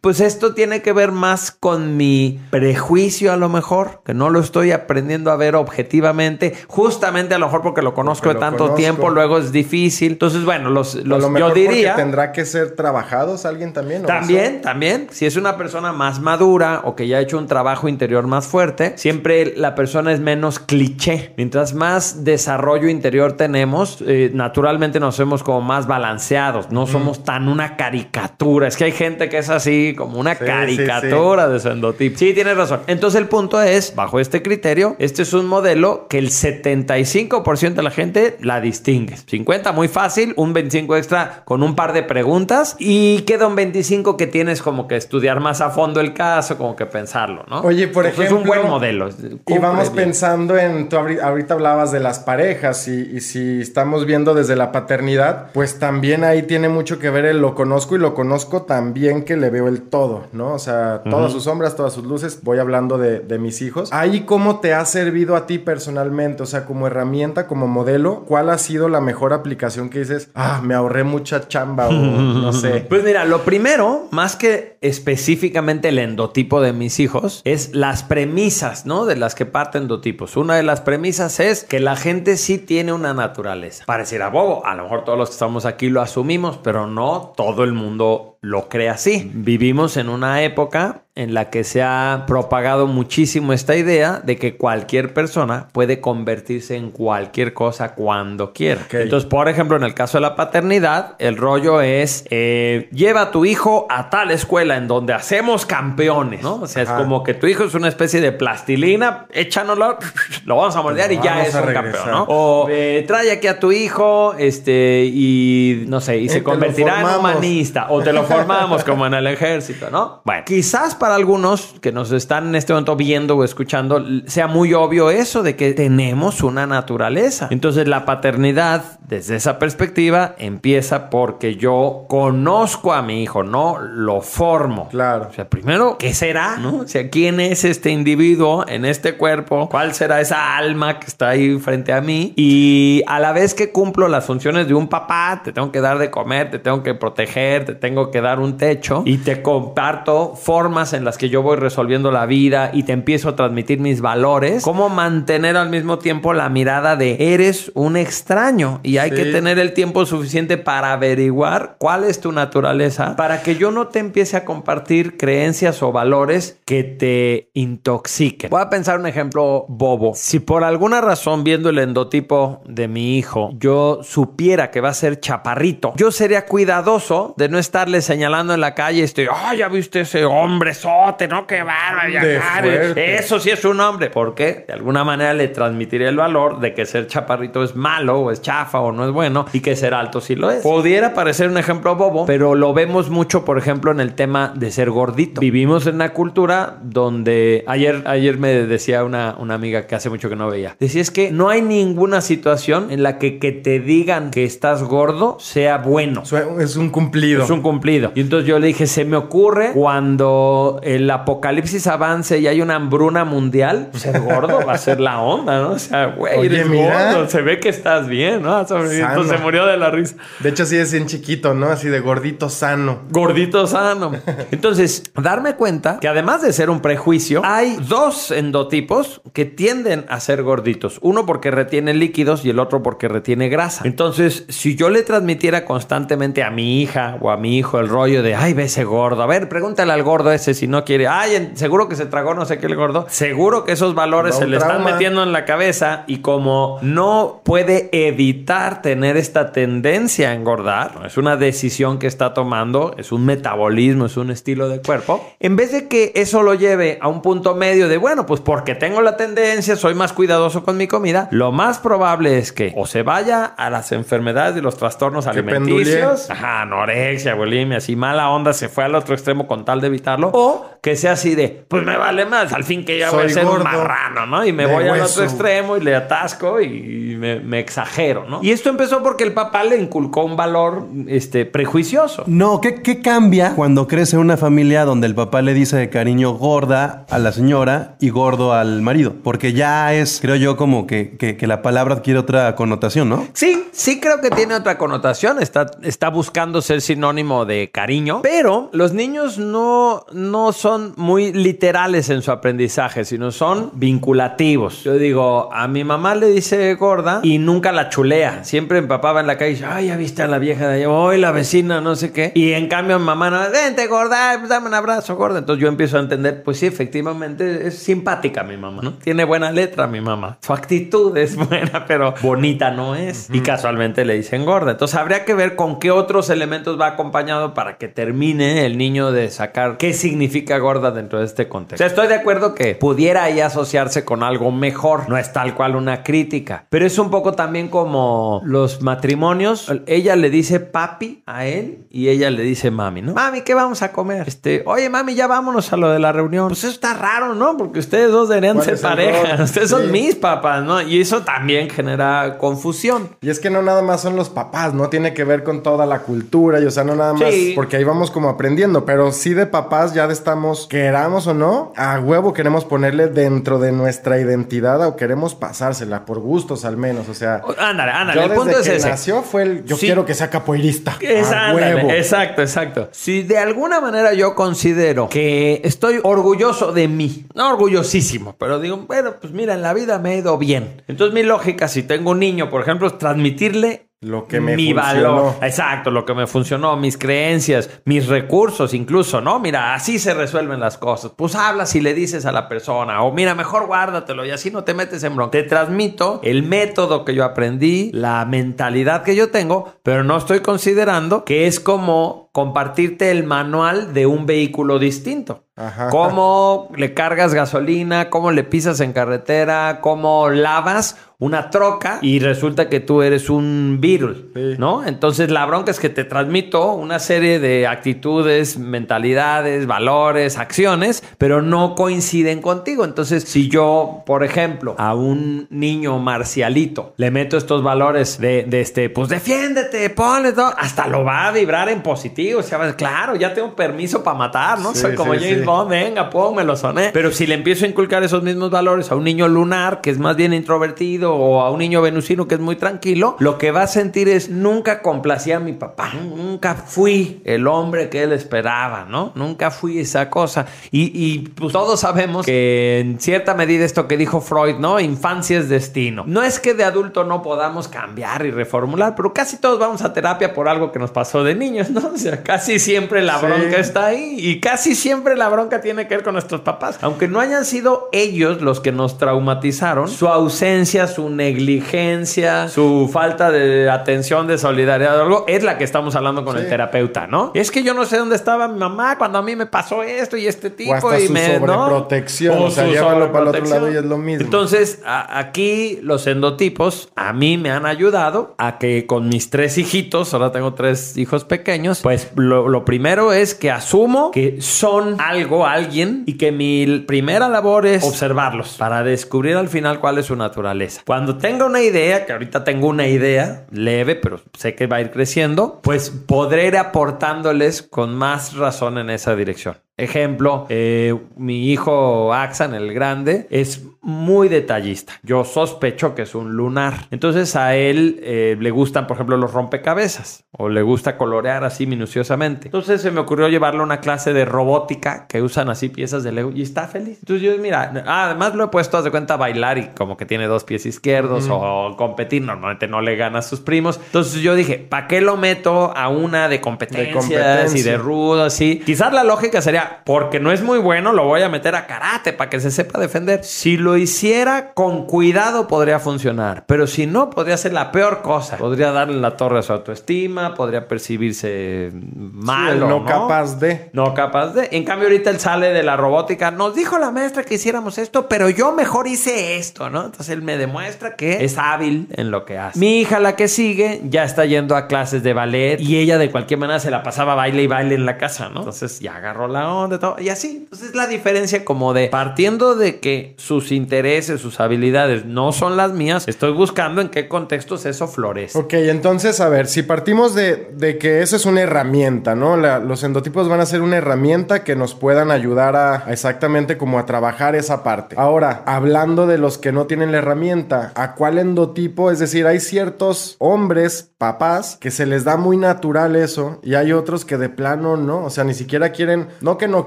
pues 0.00 0.20
esto 0.20 0.54
tiene 0.54 0.82
que 0.82 0.92
ver 0.92 1.10
más 1.10 1.50
con 1.50 1.96
mi 1.96 2.40
prejuicio 2.50 3.32
a 3.32 3.36
lo 3.36 3.48
mejor, 3.48 4.02
que 4.04 4.14
no 4.14 4.30
lo 4.30 4.40
estoy 4.40 4.72
aprendiendo 4.72 5.30
a 5.30 5.36
ver 5.36 5.56
objetivamente, 5.56 6.54
justamente 6.68 7.34
a 7.34 7.38
lo 7.38 7.46
mejor 7.46 7.62
porque 7.62 7.82
lo 7.82 7.94
conozco 7.94 8.24
Porque 8.24 8.28
de 8.28 8.34
lo 8.34 8.40
tanto 8.40 8.58
conozco. 8.58 8.76
tiempo, 8.76 9.10
luego 9.10 9.38
es 9.38 9.52
difícil. 9.52 10.12
Entonces, 10.12 10.44
bueno, 10.44 10.70
los, 10.70 10.94
los 10.94 11.22
lo 11.22 11.38
yo 11.38 11.50
diría... 11.50 11.96
tendrá 11.96 12.32
que 12.32 12.44
ser 12.44 12.76
trabajados 12.76 13.44
alguien 13.46 13.72
también. 13.72 14.04
¿o 14.04 14.06
También, 14.06 14.60
también. 14.62 15.08
Si 15.10 15.26
es 15.26 15.36
una 15.36 15.56
persona 15.56 15.92
más 15.92 16.20
madura 16.20 16.82
o 16.84 16.94
que 16.94 17.08
ya 17.08 17.18
ha 17.18 17.20
hecho 17.20 17.38
un 17.38 17.46
trabajo 17.46 17.88
interior 17.88 18.26
más 18.26 18.46
fuerte, 18.46 18.92
siempre 18.96 19.54
la 19.56 19.74
persona 19.74 20.12
es 20.12 20.20
menos 20.20 20.58
cliché. 20.58 21.34
Mientras 21.36 21.74
más 21.74 22.24
desarrollo 22.24 22.88
interior 22.88 23.32
tenemos, 23.32 24.00
eh, 24.06 24.30
naturalmente 24.32 25.00
nos 25.00 25.18
vemos 25.18 25.42
como 25.42 25.60
más 25.60 25.86
balanceados. 25.86 26.70
No 26.70 26.86
somos 26.86 27.24
tan 27.24 27.48
una 27.48 27.76
caricatura. 27.76 28.68
Es 28.68 28.76
que 28.76 28.84
hay 28.84 28.92
gente 28.92 29.28
que 29.28 29.38
es 29.38 29.50
así, 29.50 29.94
como 29.96 30.18
una 30.18 30.34
Sí, 30.34 30.44
caricatura 30.44 31.48
de 31.48 31.60
su 31.60 31.68
endotipo. 31.68 32.18
Sí, 32.18 32.32
tienes 32.34 32.56
razón. 32.56 32.80
Entonces 32.86 33.20
el 33.20 33.28
punto 33.28 33.60
es, 33.60 33.94
bajo 33.94 34.20
este 34.20 34.42
criterio, 34.42 34.96
este 34.98 35.22
es 35.22 35.32
un 35.32 35.46
modelo 35.46 36.06
que 36.08 36.18
el 36.18 36.30
75% 36.30 37.74
de 37.74 37.82
la 37.82 37.90
gente 37.90 38.36
la 38.40 38.60
distingue. 38.60 39.16
50 39.16 39.72
muy 39.72 39.88
fácil, 39.88 40.32
un 40.36 40.52
25 40.52 40.96
extra 40.96 41.42
con 41.44 41.62
un 41.62 41.74
par 41.74 41.92
de 41.92 42.02
preguntas 42.02 42.76
y 42.78 43.22
queda 43.22 43.46
un 43.46 43.56
25 43.56 44.16
que 44.16 44.26
tienes 44.26 44.62
como 44.62 44.86
que 44.88 44.96
estudiar 44.96 45.40
más 45.40 45.60
a 45.60 45.70
fondo 45.70 46.00
el 46.00 46.12
caso, 46.14 46.56
como 46.56 46.76
que 46.76 46.86
pensarlo, 46.86 47.44
¿no? 47.48 47.60
Oye, 47.60 47.88
por 47.88 48.06
Entonces, 48.06 48.26
ejemplo. 48.30 48.52
Es 48.52 48.56
un 48.56 48.62
buen 48.62 48.70
modelo. 48.70 49.08
Y 49.46 49.58
vamos 49.58 49.92
bien. 49.92 50.06
pensando 50.06 50.56
en. 50.56 50.88
Tú 50.88 50.96
ahori- 50.96 51.20
ahorita 51.20 51.54
hablabas 51.54 51.92
de 51.92 52.00
las 52.00 52.18
parejas 52.18 52.86
y, 52.88 53.16
y 53.16 53.20
si 53.20 53.60
estamos 53.60 53.95
viendo 54.04 54.34
desde 54.34 54.56
la 54.56 54.72
paternidad, 54.72 55.50
pues 55.52 55.78
también 55.78 56.24
ahí 56.24 56.42
tiene 56.42 56.68
mucho 56.68 56.98
que 56.98 57.10
ver 57.10 57.24
el 57.24 57.40
lo 57.40 57.54
conozco 57.54 57.96
y 57.96 57.98
lo 57.98 58.14
conozco 58.14 58.62
también 58.62 59.24
que 59.24 59.36
le 59.36 59.50
veo 59.50 59.68
el 59.68 59.82
todo, 59.82 60.24
¿no? 60.32 60.54
O 60.54 60.58
sea, 60.58 61.02
todas 61.08 61.32
sus 61.32 61.44
sombras, 61.44 61.76
todas 61.76 61.92
sus 61.92 62.04
luces. 62.04 62.40
Voy 62.42 62.58
hablando 62.58 62.98
de, 62.98 63.20
de 63.20 63.38
mis 63.38 63.62
hijos. 63.62 63.92
Ahí, 63.92 64.22
¿cómo 64.22 64.60
te 64.60 64.74
ha 64.74 64.84
servido 64.84 65.36
a 65.36 65.46
ti 65.46 65.58
personalmente? 65.58 66.42
O 66.42 66.46
sea, 66.46 66.64
como 66.64 66.86
herramienta, 66.86 67.46
como 67.46 67.66
modelo, 67.66 68.24
¿cuál 68.26 68.50
ha 68.50 68.58
sido 68.58 68.88
la 68.88 69.00
mejor 69.00 69.32
aplicación 69.32 69.88
que 69.88 70.00
dices? 70.00 70.30
Ah, 70.34 70.60
me 70.62 70.74
ahorré 70.74 71.04
mucha 71.04 71.48
chamba 71.48 71.88
o 71.88 71.92
no 71.92 72.52
sé. 72.52 72.86
Pues 72.96 73.04
mira, 73.04 73.24
lo 73.24 73.42
primero, 73.42 74.08
más 74.10 74.36
que 74.36 74.78
específicamente 74.80 75.88
el 75.88 75.98
endotipo 75.98 76.60
de 76.60 76.72
mis 76.72 77.00
hijos, 77.00 77.42
es 77.44 77.74
las 77.74 78.02
premisas, 78.02 78.86
¿no? 78.86 79.06
De 79.06 79.16
las 79.16 79.34
que 79.34 79.46
parten 79.46 79.82
endotipos. 79.82 80.36
Una 80.36 80.56
de 80.56 80.62
las 80.62 80.80
premisas 80.80 81.40
es 81.40 81.64
que 81.64 81.80
la 81.80 81.96
gente 81.96 82.36
sí 82.36 82.58
tiene 82.58 82.92
una 82.92 83.14
naturaleza. 83.14 83.84
Pareciera 83.86 84.30
bobo, 84.30 84.66
a 84.66 84.74
lo 84.74 84.82
mejor 84.82 85.04
todos 85.04 85.16
los 85.16 85.28
que 85.28 85.34
estamos 85.34 85.64
aquí 85.64 85.88
lo 85.90 86.00
asumimos, 86.02 86.58
pero 86.58 86.88
no 86.88 87.32
todo 87.36 87.62
el 87.62 87.72
mundo 87.72 88.35
lo 88.46 88.68
cree 88.68 88.88
así. 88.88 89.28
Vivimos 89.34 89.96
en 89.96 90.08
una 90.08 90.42
época 90.42 91.02
en 91.16 91.32
la 91.32 91.48
que 91.48 91.64
se 91.64 91.82
ha 91.82 92.24
propagado 92.26 92.86
muchísimo 92.86 93.54
esta 93.54 93.74
idea 93.74 94.20
de 94.22 94.36
que 94.36 94.58
cualquier 94.58 95.14
persona 95.14 95.68
puede 95.72 95.98
convertirse 95.98 96.76
en 96.76 96.90
cualquier 96.90 97.54
cosa 97.54 97.94
cuando 97.94 98.52
quiera. 98.52 98.82
Entonces, 98.92 99.26
por 99.26 99.48
ejemplo, 99.48 99.78
en 99.78 99.82
el 99.82 99.94
caso 99.94 100.18
de 100.18 100.22
la 100.22 100.36
paternidad, 100.36 101.14
el 101.18 101.38
rollo 101.38 101.80
es 101.80 102.26
eh, 102.28 102.90
lleva 102.92 103.22
a 103.22 103.30
tu 103.30 103.46
hijo 103.46 103.86
a 103.88 104.10
tal 104.10 104.30
escuela 104.30 104.76
en 104.76 104.88
donde 104.88 105.14
hacemos 105.14 105.64
campeones, 105.64 106.42
¿no? 106.42 106.56
O 106.56 106.66
sea, 106.66 106.82
es 106.82 106.90
como 106.90 107.24
que 107.24 107.32
tu 107.32 107.46
hijo 107.46 107.64
es 107.64 107.74
una 107.74 107.88
especie 107.88 108.20
de 108.20 108.32
plastilina, 108.32 109.26
échanoslo, 109.32 109.96
lo 110.44 110.56
vamos 110.56 110.76
a 110.76 110.82
moldear 110.82 111.10
y 111.12 111.18
ya 111.18 111.46
es 111.46 111.54
un 111.54 111.62
regresar. 111.62 111.92
campeón, 111.94 112.10
¿no? 112.10 112.26
O 112.28 112.66
eh, 112.68 113.04
trae 113.08 113.32
aquí 113.32 113.46
a 113.46 113.58
tu 113.58 113.72
hijo, 113.72 114.34
este, 114.38 115.04
y 115.06 115.86
no 115.88 116.02
sé, 116.02 116.18
y 116.18 116.26
Eh, 116.26 116.28
se 116.28 116.38
lo 116.40 116.44
convertirá 116.44 117.00
en 117.00 117.18
humanista, 117.18 117.86
o 117.88 118.02
te 118.02 118.12
lo 118.12 118.24
formamos 118.36 118.84
como 118.84 119.06
en 119.06 119.14
el 119.14 119.26
ejército, 119.26 119.90
¿no? 119.90 120.20
Bueno, 120.24 120.42
quizás 120.44 120.94
para 120.94 121.14
algunos 121.14 121.74
que 121.80 121.92
nos 121.92 122.12
están 122.12 122.48
en 122.48 122.54
este 122.54 122.72
momento 122.72 122.96
viendo 122.96 123.36
o 123.36 123.44
escuchando, 123.44 124.04
sea 124.26 124.46
muy 124.46 124.74
obvio 124.74 125.10
eso 125.10 125.42
de 125.42 125.56
que 125.56 125.72
tenemos 125.72 126.42
una 126.42 126.66
naturaleza. 126.66 127.48
Entonces 127.50 127.88
la 127.88 128.04
paternidad, 128.04 128.98
desde 129.06 129.36
esa 129.36 129.58
perspectiva, 129.58 130.34
empieza 130.38 131.10
porque 131.10 131.56
yo 131.56 132.04
conozco 132.08 132.92
a 132.92 133.02
mi 133.02 133.22
hijo, 133.22 133.42
no 133.42 133.78
lo 133.78 134.20
formo. 134.20 134.88
Claro. 134.88 135.28
O 135.30 135.32
sea, 135.32 135.48
primero, 135.48 135.98
¿qué 135.98 136.14
será? 136.14 136.56
¿No? 136.56 136.78
O 136.78 136.88
sea, 136.88 137.10
¿quién 137.10 137.40
es 137.40 137.64
este 137.64 137.90
individuo 137.90 138.64
en 138.68 138.84
este 138.84 139.16
cuerpo? 139.16 139.68
¿Cuál 139.68 139.94
será 139.94 140.20
esa 140.20 140.56
alma 140.56 140.98
que 140.98 141.06
está 141.06 141.30
ahí 141.30 141.58
frente 141.58 141.92
a 141.92 142.00
mí? 142.00 142.32
Y 142.36 143.02
a 143.06 143.18
la 143.18 143.32
vez 143.32 143.54
que 143.54 143.72
cumplo 143.72 144.08
las 144.08 144.24
funciones 144.24 144.68
de 144.68 144.74
un 144.74 144.88
papá, 144.88 145.40
te 145.44 145.52
tengo 145.52 145.72
que 145.72 145.80
dar 145.80 145.98
de 145.98 146.10
comer, 146.10 146.50
te 146.50 146.58
tengo 146.58 146.82
que 146.82 146.94
proteger, 146.94 147.64
te 147.64 147.74
tengo 147.74 148.10
que 148.10 148.15
dar 148.20 148.40
un 148.40 148.56
techo 148.56 149.02
y 149.04 149.18
te 149.18 149.42
comparto 149.42 150.34
formas 150.36 150.92
en 150.92 151.04
las 151.04 151.18
que 151.18 151.28
yo 151.28 151.42
voy 151.42 151.56
resolviendo 151.56 152.10
la 152.10 152.26
vida 152.26 152.70
y 152.72 152.82
te 152.84 152.92
empiezo 152.92 153.28
a 153.30 153.36
transmitir 153.36 153.80
mis 153.80 154.00
valores, 154.00 154.62
cómo 154.62 154.88
mantener 154.88 155.56
al 155.56 155.68
mismo 155.70 155.98
tiempo 155.98 156.32
la 156.32 156.48
mirada 156.48 156.96
de 156.96 157.34
eres 157.34 157.70
un 157.74 157.96
extraño 157.96 158.80
y 158.82 158.98
hay 158.98 159.10
Sí. 159.10 159.16
que 159.16 159.24
tener 159.26 159.58
el 159.58 159.72
tiempo 159.72 160.04
suficiente 160.06 160.58
para 160.58 160.92
averiguar 160.92 161.76
cuál 161.78 162.04
es 162.04 162.20
tu 162.20 162.32
naturaleza 162.32 163.14
para 163.16 163.42
que 163.42 163.56
yo 163.56 163.70
no 163.70 163.88
te 163.88 163.98
empiece 164.00 164.36
a 164.36 164.44
compartir 164.44 165.16
creencias 165.16 165.82
o 165.82 165.92
valores 165.92 166.58
que 166.64 166.82
te 166.84 167.50
intoxiquen. 167.54 168.50
Voy 168.50 168.60
a 168.60 168.68
pensar 168.70 168.98
un 168.98 169.06
ejemplo 169.06 169.64
bobo. 169.68 170.12
Si 170.14 170.40
por 170.40 170.64
alguna 170.64 171.00
razón 171.00 171.44
viendo 171.44 171.70
el 171.70 171.78
endotipo 171.78 172.62
de 172.66 172.88
mi 172.88 173.16
hijo 173.18 173.50
yo 173.58 174.00
supiera 174.02 174.70
que 174.70 174.80
va 174.80 174.88
a 174.90 174.94
ser 174.94 175.20
chaparrito, 175.20 175.92
yo 175.96 176.10
sería 176.10 176.46
cuidadoso 176.46 177.34
de 177.36 177.48
no 177.48 177.58
estarle 177.58 178.02
señalando 178.06 178.54
en 178.54 178.60
la 178.60 178.74
calle, 178.74 179.02
estoy, 179.02 179.26
ah, 179.30 179.54
ya 179.54 179.68
viste 179.68 180.00
ese 180.00 180.24
hombre 180.24 180.74
sote, 180.74 181.28
¿no? 181.28 181.46
Qué 181.46 181.62
fuerte. 181.62 183.16
eso 183.16 183.38
sí 183.38 183.50
es 183.50 183.64
un 183.64 183.80
hombre. 183.80 184.10
Porque 184.10 184.64
de 184.66 184.72
alguna 184.72 185.04
manera 185.04 185.34
le 185.34 185.48
transmitiría 185.48 186.08
el 186.08 186.16
valor 186.16 186.60
de 186.60 186.74
que 186.74 186.86
ser 186.86 187.06
chaparrito 187.06 187.62
es 187.62 187.76
malo 187.76 188.20
o 188.20 188.30
es 188.30 188.40
chafa 188.40 188.80
o 188.80 188.92
no 188.92 189.04
es 189.04 189.12
bueno 189.12 189.46
y 189.52 189.60
que 189.60 189.76
ser 189.76 189.94
alto 189.94 190.20
sí 190.20 190.34
lo 190.34 190.50
es. 190.50 190.62
Pudiera 190.62 191.14
parecer 191.14 191.48
un 191.48 191.58
ejemplo 191.58 191.96
bobo, 191.96 192.26
pero 192.26 192.54
lo 192.54 192.72
vemos 192.72 193.10
mucho, 193.10 193.44
por 193.44 193.58
ejemplo, 193.58 193.90
en 193.90 194.00
el 194.00 194.14
tema 194.14 194.52
de 194.54 194.70
ser 194.70 194.90
gordito. 194.90 195.40
Vivimos 195.40 195.86
en 195.86 195.96
una 195.96 196.12
cultura 196.12 196.78
donde 196.82 197.64
ayer, 197.66 198.02
ayer 198.06 198.38
me 198.38 198.48
decía 198.48 199.04
una, 199.04 199.34
una 199.38 199.54
amiga 199.54 199.86
que 199.86 199.94
hace 199.94 200.08
mucho 200.08 200.28
que 200.28 200.36
no 200.36 200.48
veía. 200.48 200.76
Decía 200.78 201.02
es 201.02 201.10
que 201.10 201.30
no 201.30 201.48
hay 201.48 201.62
ninguna 201.62 202.20
situación 202.20 202.90
en 202.90 203.02
la 203.02 203.18
que 203.18 203.38
que 203.38 203.52
te 203.52 203.80
digan 203.80 204.30
que 204.30 204.44
estás 204.44 204.82
gordo 204.82 205.36
sea 205.40 205.78
bueno. 205.78 206.22
Es 206.60 206.76
un 206.76 206.90
cumplido. 206.90 207.44
Es 207.44 207.50
un 207.50 207.62
cumplido. 207.62 207.95
Y 208.14 208.20
entonces 208.20 208.46
yo 208.46 208.58
le 208.58 208.68
dije, 208.68 208.86
se 208.86 209.04
me 209.04 209.16
ocurre 209.16 209.72
cuando 209.72 210.80
el 210.82 211.10
apocalipsis 211.10 211.86
avance 211.86 212.38
y 212.38 212.46
hay 212.46 212.60
una 212.60 212.76
hambruna 212.76 213.24
mundial, 213.24 213.90
ser 213.94 214.20
gordo 214.20 214.64
va 214.66 214.74
a 214.74 214.78
ser 214.78 215.00
la 215.00 215.20
onda, 215.20 215.60
¿no? 215.60 215.70
O 215.70 215.78
sea, 215.78 216.06
güey, 216.06 216.38
Oye, 216.38 216.56
eres 216.56 216.68
mira. 216.68 217.12
gordo, 217.12 217.28
se 217.28 217.42
ve 217.42 217.60
que 217.60 217.68
estás 217.68 218.08
bien, 218.08 218.42
¿no? 218.42 218.60
Entonces 218.60 219.04
se 219.28 219.38
murió 219.38 219.66
de 219.66 219.76
la 219.76 219.90
risa. 219.90 220.16
De 220.40 220.50
hecho, 220.50 220.66
sí 220.66 220.76
es 220.76 220.92
en 220.94 221.06
chiquito, 221.06 221.54
¿no? 221.54 221.66
Así 221.66 221.88
de 221.88 222.00
gordito 222.00 222.48
sano. 222.48 223.02
Gordito 223.10 223.66
sano. 223.66 224.12
Entonces, 224.50 225.04
darme 225.14 225.56
cuenta 225.56 225.98
que 226.00 226.08
además 226.08 226.42
de 226.42 226.52
ser 226.52 226.70
un 226.70 226.80
prejuicio, 226.80 227.42
hay 227.44 227.76
dos 227.88 228.30
endotipos 228.30 229.20
que 229.32 229.44
tienden 229.44 230.04
a 230.08 230.20
ser 230.20 230.42
gorditos. 230.42 230.98
Uno 231.02 231.26
porque 231.26 231.50
retiene 231.50 231.94
líquidos 231.94 232.44
y 232.44 232.50
el 232.50 232.58
otro 232.58 232.82
porque 232.82 233.08
retiene 233.08 233.48
grasa. 233.48 233.82
Entonces, 233.84 234.44
si 234.48 234.76
yo 234.76 234.90
le 234.90 235.02
transmitiera 235.02 235.64
constantemente 235.64 236.42
a 236.42 236.50
mi 236.50 236.82
hija 236.82 237.18
o 237.20 237.30
a 237.30 237.36
mi 237.36 237.58
hijo 237.58 237.78
el 237.78 237.85
rollo 237.88 238.22
de, 238.22 238.34
ay, 238.34 238.54
ve 238.54 238.64
ese 238.64 238.84
gordo, 238.84 239.22
a 239.22 239.26
ver, 239.26 239.48
pregúntale 239.48 239.92
al 239.92 240.02
gordo 240.02 240.32
ese 240.32 240.54
si 240.54 240.66
no 240.66 240.84
quiere, 240.84 241.08
ay, 241.08 241.52
seguro 241.54 241.88
que 241.88 241.96
se 241.96 242.06
tragó 242.06 242.34
no 242.34 242.44
sé 242.44 242.58
qué 242.58 242.66
el 242.66 242.76
gordo, 242.76 243.06
seguro 243.08 243.64
que 243.64 243.72
esos 243.72 243.94
valores 243.94 244.36
se 244.36 244.46
le 244.46 244.56
están 244.56 244.84
metiendo 244.84 245.22
en 245.22 245.32
la 245.32 245.44
cabeza 245.44 246.04
y 246.06 246.18
como 246.18 246.78
no 246.82 247.40
puede 247.44 247.88
evitar 247.92 248.82
tener 248.82 249.16
esta 249.16 249.52
tendencia 249.52 250.30
a 250.30 250.34
engordar, 250.34 251.02
es 251.06 251.16
una 251.16 251.36
decisión 251.36 251.98
que 251.98 252.06
está 252.06 252.34
tomando, 252.34 252.94
es 252.98 253.12
un 253.12 253.24
metabolismo, 253.24 254.06
es 254.06 254.16
un 254.16 254.30
estilo 254.30 254.68
de 254.68 254.80
cuerpo, 254.80 255.24
en 255.40 255.56
vez 255.56 255.72
de 255.72 255.88
que 255.88 256.12
eso 256.14 256.42
lo 256.42 256.54
lleve 256.54 256.98
a 257.00 257.08
un 257.08 257.22
punto 257.22 257.54
medio 257.54 257.88
de, 257.88 257.96
bueno, 257.96 258.26
pues 258.26 258.40
porque 258.40 258.74
tengo 258.74 259.00
la 259.00 259.16
tendencia, 259.16 259.76
soy 259.76 259.94
más 259.94 260.12
cuidadoso 260.12 260.64
con 260.64 260.76
mi 260.76 260.86
comida, 260.86 261.28
lo 261.30 261.52
más 261.52 261.78
probable 261.78 262.38
es 262.38 262.52
que 262.52 262.72
o 262.76 262.86
se 262.86 263.02
vaya 263.02 263.44
a 263.44 263.70
las 263.70 263.92
enfermedades 263.92 264.56
y 264.56 264.60
los 264.60 264.76
trastornos 264.76 265.26
alimenticios, 265.26 266.30
ajá, 266.30 266.62
anorexia, 266.62 267.34
bulimia, 267.34 267.75
así 267.76 267.96
mala 267.96 268.30
onda, 268.30 268.52
se 268.52 268.68
fue 268.68 268.84
al 268.84 268.94
otro 268.94 269.14
extremo 269.14 269.46
con 269.46 269.64
tal 269.64 269.80
de 269.80 269.86
evitarlo, 269.88 270.30
o 270.32 270.66
que 270.82 270.96
sea 270.96 271.12
así 271.12 271.34
de, 271.34 271.64
pues 271.68 271.84
me 271.84 271.96
vale 271.96 272.26
más, 272.26 272.52
al 272.52 272.64
fin 272.64 272.84
que 272.84 272.98
ya 272.98 273.10
voy 273.10 273.26
a 273.26 273.28
ser 273.28 273.44
un 273.44 273.50
gordo. 273.52 273.64
marrano, 273.64 274.26
¿no? 274.26 274.44
Y 274.46 274.52
me 274.52 274.66
voy 274.66 274.86
al 274.88 275.00
otro 275.00 275.24
extremo 275.24 275.76
y 275.76 275.80
le 275.80 275.94
atasco 275.96 276.60
y 276.60 277.16
me, 277.18 277.40
me 277.40 277.58
exagero, 277.60 278.24
¿no? 278.28 278.40
Y 278.42 278.50
esto 278.50 278.68
empezó 278.70 279.02
porque 279.02 279.24
el 279.24 279.32
papá 279.32 279.64
le 279.64 279.76
inculcó 279.78 280.24
un 280.24 280.36
valor 280.36 280.86
este, 281.08 281.44
prejuicioso. 281.46 282.24
No, 282.26 282.60
¿qué, 282.60 282.82
qué 282.82 283.00
cambia 283.02 283.54
cuando 283.54 283.86
crece 283.88 284.16
una 284.18 284.36
familia 284.36 284.84
donde 284.84 285.06
el 285.06 285.14
papá 285.14 285.42
le 285.42 285.54
dice 285.54 285.76
de 285.76 285.90
cariño 285.90 286.32
gorda 286.32 287.04
a 287.10 287.18
la 287.18 287.32
señora 287.32 287.96
y 288.00 288.10
gordo 288.10 288.52
al 288.52 288.82
marido? 288.82 289.14
Porque 289.24 289.52
ya 289.52 289.92
es, 289.94 290.20
creo 290.20 290.36
yo, 290.36 290.56
como 290.56 290.86
que, 290.86 291.16
que- 291.16 291.36
que 291.36 291.46
la 291.46 291.62
palabra 291.62 291.94
adquiere 291.96 292.20
otra 292.20 292.54
connotación, 292.54 293.08
¿no? 293.08 293.26
Sí, 293.32 293.64
sí 293.72 294.00
creo 294.00 294.20
que 294.20 294.30
tiene 294.30 294.54
otra 294.54 294.78
connotación, 294.78 295.42
está, 295.42 295.66
está 295.82 296.08
buscando 296.10 296.62
ser 296.62 296.80
sinónimo 296.80 297.44
de 297.44 297.65
cariño, 297.70 298.22
pero 298.22 298.70
los 298.72 298.92
niños 298.92 299.38
no, 299.38 300.04
no 300.12 300.52
son 300.52 300.94
muy 300.96 301.32
literales 301.32 302.10
en 302.10 302.22
su 302.22 302.30
aprendizaje, 302.30 303.04
sino 303.04 303.30
son 303.30 303.70
vinculativos. 303.74 304.84
Yo 304.84 304.94
digo, 304.94 305.50
a 305.52 305.68
mi 305.68 305.84
mamá 305.84 306.14
le 306.14 306.28
dice 306.28 306.74
gorda 306.74 307.20
y 307.22 307.38
nunca 307.38 307.72
la 307.72 307.88
chulea, 307.88 308.44
siempre 308.44 308.80
mi 308.80 308.88
papá 308.88 309.12
va 309.12 309.20
en 309.20 309.26
la 309.26 309.38
calle 309.38 309.52
y 309.52 309.54
dice, 309.54 309.66
ay, 309.66 309.86
ya 309.88 309.96
viste 309.96 310.22
a 310.22 310.26
la 310.26 310.38
vieja 310.38 310.68
de 310.68 310.76
allá, 310.76 310.90
hoy 310.90 311.18
la 311.18 311.32
vecina, 311.32 311.80
no 311.80 311.96
sé 311.96 312.12
qué, 312.12 312.32
y 312.34 312.52
en 312.52 312.68
cambio 312.68 312.98
mi 312.98 313.04
mamá 313.04 313.30
no, 313.30 313.38
vente 313.50 313.86
gorda, 313.86 314.36
pues 314.38 314.48
dame 314.48 314.68
un 314.68 314.74
abrazo 314.74 315.16
gorda, 315.16 315.38
entonces 315.38 315.62
yo 315.62 315.68
empiezo 315.68 315.96
a 315.96 316.00
entender, 316.00 316.42
pues 316.42 316.58
sí, 316.58 316.66
efectivamente 316.66 317.66
es 317.66 317.78
simpática 317.78 318.42
mi 318.42 318.56
mamá, 318.56 318.82
¿no? 318.82 318.94
Tiene 318.94 319.24
buena 319.24 319.50
letra 319.50 319.86
mi 319.86 320.00
mamá, 320.00 320.38
su 320.40 320.52
actitud 320.52 321.16
es 321.16 321.36
buena, 321.48 321.86
pero 321.86 322.14
bonita 322.22 322.70
no 322.70 322.94
es. 322.94 323.28
Y 323.32 323.40
casualmente 323.40 324.04
le 324.04 324.14
dicen 324.14 324.44
gorda. 324.44 324.72
Entonces 324.72 324.96
habría 324.96 325.24
que 325.24 325.34
ver 325.34 325.56
con 325.56 325.78
qué 325.78 325.90
otros 325.90 326.30
elementos 326.30 326.80
va 326.80 326.88
acompañado 326.88 327.54
para 327.56 327.78
que 327.78 327.88
termine 327.88 328.66
el 328.66 328.76
niño 328.76 329.10
de 329.12 329.30
sacar 329.30 329.78
qué 329.78 329.94
significa 329.94 330.58
gorda 330.58 330.90
dentro 330.90 331.18
de 331.20 331.24
este 331.24 331.48
contexto. 331.48 331.76
O 331.76 331.78
sea, 331.78 331.86
estoy 331.86 332.06
de 332.06 332.14
acuerdo 332.14 332.54
que 332.54 332.74
pudiera 332.74 333.24
ahí 333.24 333.40
asociarse 333.40 334.04
con 334.04 334.22
algo 334.22 334.52
mejor. 334.52 335.08
No 335.08 335.16
es 335.16 335.32
tal 335.32 335.54
cual 335.54 335.74
una 335.74 336.02
crítica. 336.04 336.66
Pero 336.68 336.84
es 336.86 336.98
un 336.98 337.10
poco 337.10 337.32
también 337.32 337.68
como 337.68 338.42
los 338.44 338.82
matrimonios. 338.82 339.72
Ella 339.86 340.16
le 340.16 340.28
dice 340.28 340.60
papi 340.60 341.22
a 341.24 341.46
él 341.46 341.86
y 341.90 342.08
ella 342.08 342.30
le 342.30 342.42
dice 342.42 342.70
mami, 342.70 343.00
¿no? 343.00 343.14
Mami, 343.14 343.40
¿qué 343.40 343.54
vamos 343.54 343.80
a 343.80 343.90
comer? 343.90 344.28
Este, 344.28 344.62
oye, 344.66 344.90
mami, 344.90 345.14
ya 345.14 345.26
vámonos 345.26 345.72
a 345.72 345.78
lo 345.78 345.88
de 345.90 345.98
la 345.98 346.12
reunión. 346.12 346.48
Pues 346.48 346.62
eso 346.64 346.72
está 346.72 346.92
raro, 346.92 347.34
¿no? 347.34 347.56
Porque 347.56 347.78
ustedes 347.78 348.10
dos 348.12 348.28
deberían 348.28 348.56
¿Cuál 348.56 348.66
ser 348.66 348.80
pareja. 348.80 349.42
Ustedes 349.42 349.70
son 349.70 349.86
Sí. 349.86 349.92
mis 349.92 350.14
papás, 350.14 350.62
¿no? 350.62 350.82
Y 350.82 351.00
eso 351.00 351.22
también 351.22 351.70
genera 351.70 352.36
confusión. 352.38 353.08
Y 353.22 353.30
es 353.30 353.40
que 353.40 353.48
no 353.48 353.62
nada 353.62 353.80
más 353.80 354.02
son 354.02 354.14
los 354.14 354.28
papás, 354.28 354.74
¿no? 354.74 354.90
Tiene 354.90 355.14
que 355.14 355.24
ver 355.24 355.42
con 355.42 355.62
toda 355.62 355.86
la 355.86 356.00
cultura 356.00 356.60
y, 356.60 356.66
o 356.66 356.70
sea, 356.70 356.84
no 356.84 356.94
nada 356.94 357.14
más. 357.14 357.32
Sí. 357.32 357.45
Porque 357.54 357.76
ahí 357.76 357.84
vamos 357.84 358.10
como 358.10 358.28
aprendiendo, 358.28 358.84
pero 358.84 359.12
sí 359.12 359.34
de 359.34 359.46
papás 359.46 359.94
ya 359.94 360.04
estamos, 360.06 360.66
queramos 360.66 361.26
o 361.26 361.34
no, 361.34 361.72
a 361.76 361.98
huevo 362.00 362.32
queremos 362.32 362.64
ponerle 362.64 363.08
dentro 363.08 363.58
de 363.58 363.72
nuestra 363.72 364.18
identidad 364.20 364.84
o 364.86 364.96
queremos 364.96 365.34
pasársela, 365.34 366.04
por 366.04 366.20
gustos 366.20 366.64
al 366.64 366.76
menos, 366.76 367.08
o 367.08 367.14
sea. 367.14 367.42
Ándale, 367.58 367.92
ándale. 367.92 368.20
Yo 368.20 368.26
el 368.26 368.32
punto 368.32 368.58
es 368.58 368.68
que 368.68 368.76
ese. 368.76 368.88
nació 368.88 369.22
fue 369.22 369.42
el 369.42 369.64
yo 369.64 369.76
Sí. 369.76 369.86
quiero 369.86 370.04
que 370.06 370.14
sea 370.14 370.30
capoeirista. 370.30 370.96
Es, 371.00 371.30
a 371.30 371.48
ándale, 371.50 371.74
huevo. 371.76 371.90
exacto, 371.90 372.42
exacto. 372.42 372.88
Si 372.92 373.22
de 373.22 373.38
alguna 373.38 373.80
manera 373.80 374.12
yo 374.14 374.34
considero 374.34 375.08
que 375.08 375.60
estoy 375.64 376.00
orgulloso 376.02 376.72
de 376.72 376.88
mí, 376.88 377.26
no 377.34 377.50
orgullosísimo, 377.50 378.36
pero 378.38 378.58
digo, 378.60 378.78
bueno, 378.86 379.14
pues 379.20 379.32
mira, 379.32 379.54
en 379.54 379.62
la 379.62 379.74
vida 379.74 379.98
me 379.98 380.10
ha 380.10 380.16
ido 380.16 380.38
bien. 380.38 380.82
Entonces 380.88 381.14
mi 381.14 381.22
lógica, 381.22 381.68
si 381.68 381.82
tengo 381.82 382.10
un 382.12 382.18
niño, 382.20 382.50
por 382.50 382.62
ejemplo, 382.62 382.86
es 382.88 382.98
transmitirle 382.98 383.85
Lo 384.02 384.26
que 384.28 384.40
me 384.40 384.56
mi 384.56 384.74
funcionó. 384.74 385.14
valor. 385.14 385.34
Exacto, 385.40 385.90
lo 385.90 386.04
que 386.04 386.12
me 386.14 386.26
funcionó, 386.26 386.76
mis 386.76 386.98
creencias, 386.98 387.80
mis 387.86 388.06
recursos 388.08 388.74
incluso, 388.74 389.22
¿no? 389.22 389.38
Mira, 389.38 389.74
así 389.74 389.98
se 389.98 390.12
resuelven 390.12 390.60
las 390.60 390.76
cosas. 390.76 391.12
Pues 391.16 391.34
hablas 391.34 391.74
y 391.74 391.80
le 391.80 391.94
dices 391.94 392.26
a 392.26 392.32
la 392.32 392.46
persona, 392.46 393.02
o 393.02 393.12
mira, 393.12 393.34
mejor 393.34 393.66
guárdatelo 393.66 394.26
y 394.26 394.30
así 394.30 394.50
no 394.50 394.64
te 394.64 394.74
metes 394.74 395.02
en 395.02 395.16
bronca. 395.16 395.30
Te 395.30 395.44
transmito 395.44 396.20
el 396.22 396.42
método 396.42 397.04
que 397.06 397.14
yo 397.14 397.24
aprendí, 397.24 397.90
la 397.92 398.24
mentalidad 398.26 399.02
que 399.02 399.16
yo 399.16 399.30
tengo, 399.30 399.72
pero 399.82 400.04
no 400.04 400.18
estoy 400.18 400.40
considerando 400.40 401.24
que 401.24 401.46
es 401.46 401.58
como 401.58 402.26
compartirte 402.32 403.10
el 403.10 403.24
manual 403.24 403.94
de 403.94 404.04
un 404.04 404.26
vehículo 404.26 404.78
distinto. 404.78 405.44
Ajá. 405.56 405.88
Cómo 405.88 406.68
le 406.76 406.92
cargas 406.92 407.32
gasolina, 407.32 408.10
cómo 408.10 408.30
le 408.30 408.44
pisas 408.44 408.80
en 408.80 408.92
carretera, 408.92 409.78
cómo 409.80 410.28
lavas 410.28 410.98
una 411.18 411.48
troca 411.50 411.98
y 412.02 412.18
resulta 412.18 412.68
que 412.68 412.80
tú 412.80 413.00
eres 413.02 413.30
un 413.30 413.78
virus, 413.80 414.18
Sí. 414.34 414.54
¿no? 414.58 414.84
Entonces 414.86 415.30
la 415.30 415.46
bronca 415.46 415.70
es 415.70 415.80
que 415.80 415.88
te 415.88 416.04
transmito 416.04 416.72
una 416.72 416.98
serie 416.98 417.38
de 417.40 417.66
actitudes, 417.66 418.58
mentalidades, 418.58 419.66
valores, 419.66 420.36
acciones, 420.36 421.02
pero 421.16 421.40
no 421.40 421.74
coinciden 421.74 422.42
contigo. 422.42 422.84
Entonces, 422.84 423.24
si 423.24 423.48
yo, 423.48 424.02
por 424.06 424.24
ejemplo, 424.24 424.74
a 424.78 424.94
un 424.94 425.46
niño 425.50 425.98
marcialito 425.98 426.92
le 426.96 427.10
meto 427.10 427.36
estos 427.36 427.62
valores 427.62 428.18
de, 428.18 428.44
de 428.44 428.60
este, 428.60 428.90
pues 428.90 429.08
defiéndete, 429.08 429.88
ponle 429.90 430.32
todo, 430.32 430.52
hasta 430.58 430.86
lo 430.86 431.04
va 431.04 431.28
a 431.28 431.32
vibrar 431.32 431.68
en 431.68 431.82
positivo. 431.82 432.40
O 432.40 432.42
sea, 432.42 432.74
claro, 432.76 433.16
ya 433.16 433.32
tengo 433.32 433.54
permiso 433.56 434.02
para 434.04 434.18
matar, 434.18 434.58
¿no? 434.58 434.74
Sí, 434.74 434.80
Soy 434.80 434.94
como 434.94 435.14
sí, 435.14 435.20
James. 435.20 435.44
Bond, 435.44 435.70
venga, 435.70 436.10
pónmelo, 436.10 436.56
soné. 436.56 436.90
Pero 436.92 437.10
si 437.10 437.26
le 437.26 437.34
empiezo 437.34 437.64
a 437.64 437.68
inculcar 437.68 438.02
esos 438.04 438.22
mismos 438.22 438.50
valores 438.50 438.90
a 438.90 438.96
un 438.96 439.04
niño 439.04 439.28
lunar, 439.28 439.80
que 439.80 439.90
es 439.90 439.98
más 439.98 440.16
bien 440.16 440.34
introvertido, 440.34 441.05
o 441.14 441.40
a 441.40 441.50
un 441.50 441.58
niño 441.58 441.82
venusino 441.82 442.26
que 442.26 442.34
es 442.36 442.40
muy 442.40 442.56
tranquilo, 442.56 443.16
lo 443.18 443.38
que 443.38 443.50
va 443.50 443.62
a 443.62 443.66
sentir 443.66 444.08
es 444.08 444.28
nunca 444.28 444.82
complací 444.82 445.32
a 445.32 445.40
mi 445.40 445.52
papá, 445.52 445.92
nunca 445.94 446.54
fui 446.54 447.20
el 447.24 447.46
hombre 447.46 447.88
que 447.88 448.02
él 448.02 448.12
esperaba, 448.12 448.86
¿no? 448.88 449.12
Nunca 449.14 449.50
fui 449.50 449.78
esa 449.78 450.10
cosa. 450.10 450.46
Y, 450.70 450.90
y, 450.94 451.18
pues 451.28 451.52
todos 451.52 451.80
sabemos 451.80 452.26
que 452.26 452.80
en 452.80 453.00
cierta 453.00 453.34
medida 453.34 453.64
esto 453.64 453.88
que 453.88 453.96
dijo 453.96 454.20
Freud, 454.20 454.56
¿no? 454.56 454.80
Infancia 454.80 455.38
es 455.38 455.48
destino. 455.48 456.04
No 456.06 456.22
es 456.22 456.40
que 456.40 456.54
de 456.54 456.64
adulto 456.64 457.04
no 457.04 457.22
podamos 457.22 457.68
cambiar 457.68 458.24
y 458.26 458.30
reformular, 458.30 458.94
pero 458.94 459.12
casi 459.12 459.38
todos 459.38 459.58
vamos 459.58 459.82
a 459.82 459.92
terapia 459.92 460.32
por 460.32 460.48
algo 460.48 460.72
que 460.72 460.78
nos 460.78 460.90
pasó 460.90 461.24
de 461.24 461.34
niños, 461.34 461.70
¿no? 461.70 461.80
O 461.96 461.98
sea, 461.98 462.22
casi 462.22 462.58
siempre 462.58 463.00
la 463.00 463.16
bronca 463.16 463.56
está 463.56 463.86
ahí 463.86 464.16
y 464.18 464.38
casi 464.38 464.74
siempre 464.74 465.16
la 465.16 465.30
bronca 465.30 465.62
tiene 465.62 465.88
que 465.88 465.96
ver 465.96 466.04
con 466.04 466.12
nuestros 466.12 466.42
papás. 466.42 466.78
Aunque 466.82 467.08
no 467.08 467.20
hayan 467.20 467.44
sido 467.44 467.88
ellos 467.92 468.42
los 468.42 468.60
que 468.60 468.70
nos 468.70 468.98
traumatizaron, 468.98 469.88
su 469.88 470.08
ausencia, 470.08 470.86
su 470.96 471.10
negligencia, 471.10 472.48
su 472.48 472.88
falta 472.92 473.30
de 473.30 473.70
atención, 473.70 474.26
de 474.26 474.38
solidaridad 474.38 474.98
o 474.98 475.02
algo, 475.02 475.24
es 475.28 475.42
la 475.42 475.58
que 475.58 475.64
estamos 475.64 475.94
hablando 475.94 476.24
con 476.24 476.38
el 476.38 476.48
terapeuta, 476.48 477.06
¿no? 477.06 477.32
Es 477.34 477.50
que 477.50 477.62
yo 477.62 477.74
no 477.74 477.84
sé 477.84 477.98
dónde 477.98 478.16
estaba 478.16 478.48
mi 478.48 478.58
mamá 478.58 478.96
cuando 478.96 479.18
a 479.18 479.22
mí 479.22 479.36
me 479.36 479.46
pasó 479.46 479.82
esto 479.82 480.16
y 480.16 480.26
este 480.26 480.48
tipo 480.50 480.72
o 480.72 480.74
hasta 480.74 480.98
y 480.98 481.06
su 481.06 481.12
me 481.12 481.38
sobreprotección, 481.38 482.38
¿no? 482.38 482.44
o 482.46 482.50
sea, 482.50 482.64
su 482.64 482.72
llévalo 482.72 483.12
para 483.12 483.24
el 483.24 483.28
otro 483.28 483.44
lado 483.46 483.70
y 483.70 483.76
es 483.76 483.84
lo 483.84 483.98
mismo. 483.98 484.24
Entonces, 484.24 484.80
aquí 484.84 485.78
los 485.82 486.06
endotipos 486.06 486.88
a 486.96 487.12
mí 487.12 487.36
me 487.36 487.50
han 487.50 487.66
ayudado 487.66 488.34
a 488.38 488.58
que 488.58 488.86
con 488.86 489.08
mis 489.08 489.28
tres 489.28 489.58
hijitos, 489.58 490.14
ahora 490.14 490.32
tengo 490.32 490.54
tres 490.54 490.96
hijos 490.96 491.24
pequeños, 491.24 491.80
pues 491.82 492.10
lo, 492.16 492.48
lo 492.48 492.64
primero 492.64 493.12
es 493.12 493.34
que 493.34 493.50
asumo 493.50 494.10
que 494.12 494.40
son 494.40 494.98
algo, 494.98 495.46
alguien, 495.46 496.04
y 496.06 496.14
que 496.14 496.32
mi 496.32 496.84
primera 496.86 497.28
labor 497.28 497.66
es 497.66 497.84
observarlos 497.84 498.56
para 498.56 498.82
descubrir 498.82 499.36
al 499.36 499.48
final 499.48 499.78
cuál 499.78 499.98
es 499.98 500.06
su 500.06 500.16
naturaleza. 500.16 500.82
Cuando 500.86 501.18
tenga 501.18 501.46
una 501.46 501.62
idea, 501.62 502.06
que 502.06 502.12
ahorita 502.12 502.44
tengo 502.44 502.68
una 502.68 502.86
idea 502.86 503.44
leve, 503.50 503.96
pero 503.96 504.20
sé 504.38 504.54
que 504.54 504.68
va 504.68 504.76
a 504.76 504.80
ir 504.80 504.92
creciendo, 504.92 505.60
pues 505.60 505.90
podré 505.90 506.46
ir 506.46 506.56
aportándoles 506.56 507.62
con 507.62 507.92
más 507.96 508.36
razón 508.36 508.78
en 508.78 508.90
esa 508.90 509.16
dirección. 509.16 509.56
Ejemplo, 509.78 510.46
eh, 510.48 510.94
mi 511.16 511.50
hijo 511.50 512.14
Axan, 512.14 512.54
el 512.54 512.72
grande, 512.72 513.26
es 513.30 513.62
muy 513.82 514.28
detallista. 514.28 514.94
Yo 515.04 515.24
sospecho 515.24 515.94
que 515.94 516.02
es 516.02 516.14
un 516.14 516.32
lunar. 516.32 516.86
Entonces 516.90 517.36
a 517.36 517.54
él 517.54 518.00
eh, 518.02 518.36
le 518.40 518.50
gustan, 518.50 518.86
por 518.86 518.96
ejemplo, 518.96 519.16
los 519.16 519.32
rompecabezas 519.32 520.24
o 520.32 520.48
le 520.48 520.62
gusta 520.62 520.96
colorear 520.96 521.44
así 521.44 521.66
minuciosamente. 521.66 522.48
Entonces 522.48 522.82
se 522.82 522.90
me 522.90 523.00
ocurrió 523.00 523.28
llevarle 523.28 523.60
a 523.60 523.62
una 523.62 523.80
clase 523.80 524.12
de 524.12 524.24
robótica 524.24 525.06
que 525.06 525.22
usan 525.22 525.50
así 525.50 525.68
piezas 525.68 526.02
de 526.02 526.10
Lego 526.10 526.32
y 526.34 526.42
está 526.42 526.66
feliz. 526.66 526.98
Entonces 526.98 527.22
yo, 527.22 527.38
mira, 527.40 527.84
ah, 527.86 528.06
además 528.06 528.34
lo 528.34 528.44
he 528.44 528.48
puesto, 528.48 528.76
haz 528.76 528.84
de 528.84 528.90
cuenta, 528.90 529.14
a 529.14 529.18
bailar 529.18 529.58
y 529.58 529.68
como 529.68 529.96
que 529.96 530.04
tiene 530.04 530.26
dos 530.26 530.42
pies 530.42 530.66
izquierdos 530.66 531.28
o 531.30 531.76
competir. 531.76 532.22
Normalmente 532.22 532.66
no 532.66 532.80
le 532.80 532.96
gana 532.96 533.20
a 533.20 533.22
sus 533.22 533.38
primos. 533.38 533.78
Entonces 533.86 534.20
yo 534.20 534.34
dije, 534.34 534.58
¿para 534.58 534.88
qué 534.88 535.00
lo 535.00 535.16
meto 535.16 535.72
a 535.76 535.88
una 535.88 536.28
de 536.28 536.40
competencias 536.40 536.88
y 536.88 536.92
competencia. 536.92 537.72
de 537.72 537.78
rudo 537.78 538.24
así? 538.24 538.62
Quizás 538.66 538.92
la 538.92 539.04
lógica 539.04 539.40
sería, 539.40 539.65
porque 539.84 540.20
no 540.20 540.32
es 540.32 540.42
muy 540.42 540.58
bueno, 540.58 540.92
lo 540.92 541.04
voy 541.04 541.22
a 541.22 541.28
meter 541.28 541.54
a 541.54 541.66
karate 541.66 542.12
para 542.12 542.30
que 542.30 542.40
se 542.40 542.50
sepa 542.50 542.78
defender. 542.80 543.24
Si 543.24 543.56
lo 543.56 543.76
hiciera 543.76 544.52
con 544.54 544.86
cuidado 544.86 545.48
podría 545.48 545.78
funcionar, 545.78 546.44
pero 546.46 546.66
si 546.66 546.86
no, 546.86 547.10
podría 547.10 547.36
ser 547.36 547.52
la 547.52 547.72
peor 547.72 548.02
cosa. 548.02 548.36
Podría 548.36 548.72
darle 548.72 549.00
la 549.00 549.16
torre 549.16 549.38
a 549.38 549.42
su 549.42 549.52
autoestima, 549.52 550.34
podría 550.34 550.66
percibirse 550.68 551.70
Sí, 551.72 551.88
mal. 551.94 552.54
el 552.54 552.60
no 552.60 552.84
capaz 552.84 553.38
de. 553.38 553.70
No 553.72 553.94
capaz 553.94 554.28
de. 554.34 554.48
En 554.52 554.64
cambio, 554.64 554.88
ahorita 554.88 555.10
él 555.10 555.20
sale 555.20 555.52
de 555.52 555.62
la 555.62 555.76
robótica. 555.76 556.30
Nos 556.30 556.54
dijo 556.54 556.78
la 556.78 556.90
maestra 556.90 557.24
que 557.24 557.34
hiciéramos 557.34 557.78
esto, 557.78 558.08
pero 558.08 558.28
yo 558.28 558.52
mejor 558.52 558.86
hice 558.86 559.36
esto, 559.36 559.70
¿no? 559.70 559.84
Entonces 559.86 560.08
él 560.10 560.22
me 560.22 560.36
demuestra 560.36 560.96
que 560.96 561.24
es 561.24 561.38
hábil 561.38 561.88
en 561.92 562.10
lo 562.10 562.24
que 562.24 562.38
hace. 562.38 562.58
Mi 562.58 562.80
hija, 562.80 562.98
la 563.00 563.16
que 563.16 563.28
sigue, 563.28 563.80
ya 563.84 564.04
está 564.04 564.24
yendo 564.24 564.56
a 564.56 564.66
clases 564.66 565.02
de 565.02 565.12
ballet 565.12 565.60
y 565.60 565.76
ella 565.78 565.98
de 565.98 566.10
cualquier 566.10 566.38
manera 566.40 566.58
se 566.60 566.70
la 566.70 566.82
pasaba 566.82 567.14
baile 567.14 567.42
y 567.42 567.46
baile 567.46 567.74
en 567.74 567.86
la 567.86 567.98
casa, 567.98 568.28
¿no? 568.28 568.40
Entonces 568.40 568.80
ya 568.80 568.96
agarró 568.96 569.28
la 569.28 569.48
onda 569.52 569.55
y 569.64 569.78
todo. 569.78 569.96
Y 569.98 570.08
así. 570.08 570.42
Entonces 570.44 570.74
la 570.74 570.86
diferencia 570.86 571.44
como 571.44 571.72
de 571.72 571.88
partiendo 571.88 572.54
de 572.54 572.80
que 572.80 573.14
sus 573.18 573.52
intereses, 573.52 574.20
sus 574.20 574.40
habilidades 574.40 575.04
no 575.04 575.32
son 575.32 575.56
las 575.56 575.72
mías, 575.72 576.06
estoy 576.08 576.32
buscando 576.32 576.80
en 576.80 576.88
qué 576.88 577.08
contextos 577.08 577.66
eso 577.66 577.88
florece. 577.88 578.38
Ok, 578.38 578.54
entonces, 578.54 579.20
a 579.20 579.28
ver, 579.28 579.46
si 579.46 579.62
partimos 579.62 580.14
de, 580.14 580.50
de 580.52 580.78
que 580.78 581.02
eso 581.02 581.16
es 581.16 581.26
una 581.26 581.40
herramienta, 581.40 582.14
¿no? 582.14 582.36
Los 582.36 582.84
endotipos 582.84 583.28
van 583.28 583.40
a 583.40 583.46
ser 583.46 583.62
una 583.62 583.76
herramienta 583.76 584.44
que 584.44 584.56
nos 584.56 584.74
puedan 584.74 585.10
ayudar 585.10 585.56
a, 585.56 585.86
a 585.86 585.92
exactamente 585.92 586.56
como 586.58 586.78
a 586.78 586.86
trabajar 586.86 587.34
esa 587.34 587.62
parte. 587.62 587.96
Ahora, 587.98 588.42
hablando 588.46 589.06
de 589.06 589.18
los 589.18 589.38
que 589.38 589.52
no 589.52 589.66
tienen 589.66 589.92
la 589.92 589.98
herramienta, 589.98 590.72
¿a 590.74 590.94
cuál 590.94 591.18
endotipo? 591.18 591.90
Es 591.90 591.98
decir, 591.98 592.26
hay 592.26 592.40
ciertos 592.40 593.16
hombres, 593.18 593.90
papás, 593.98 594.56
que 594.60 594.70
se 594.70 594.86
les 594.86 595.04
da 595.04 595.16
muy 595.16 595.36
natural 595.36 595.96
eso 595.96 596.40
y 596.42 596.54
hay 596.54 596.72
otros 596.72 597.04
que 597.04 597.16
de 597.16 597.28
plano 597.28 597.76
no, 597.76 598.04
o 598.04 598.10
sea, 598.10 598.24
ni 598.24 598.34
siquiera 598.34 598.70
quieren, 598.70 599.08
no 599.20 599.38
que 599.38 599.45
no 599.48 599.66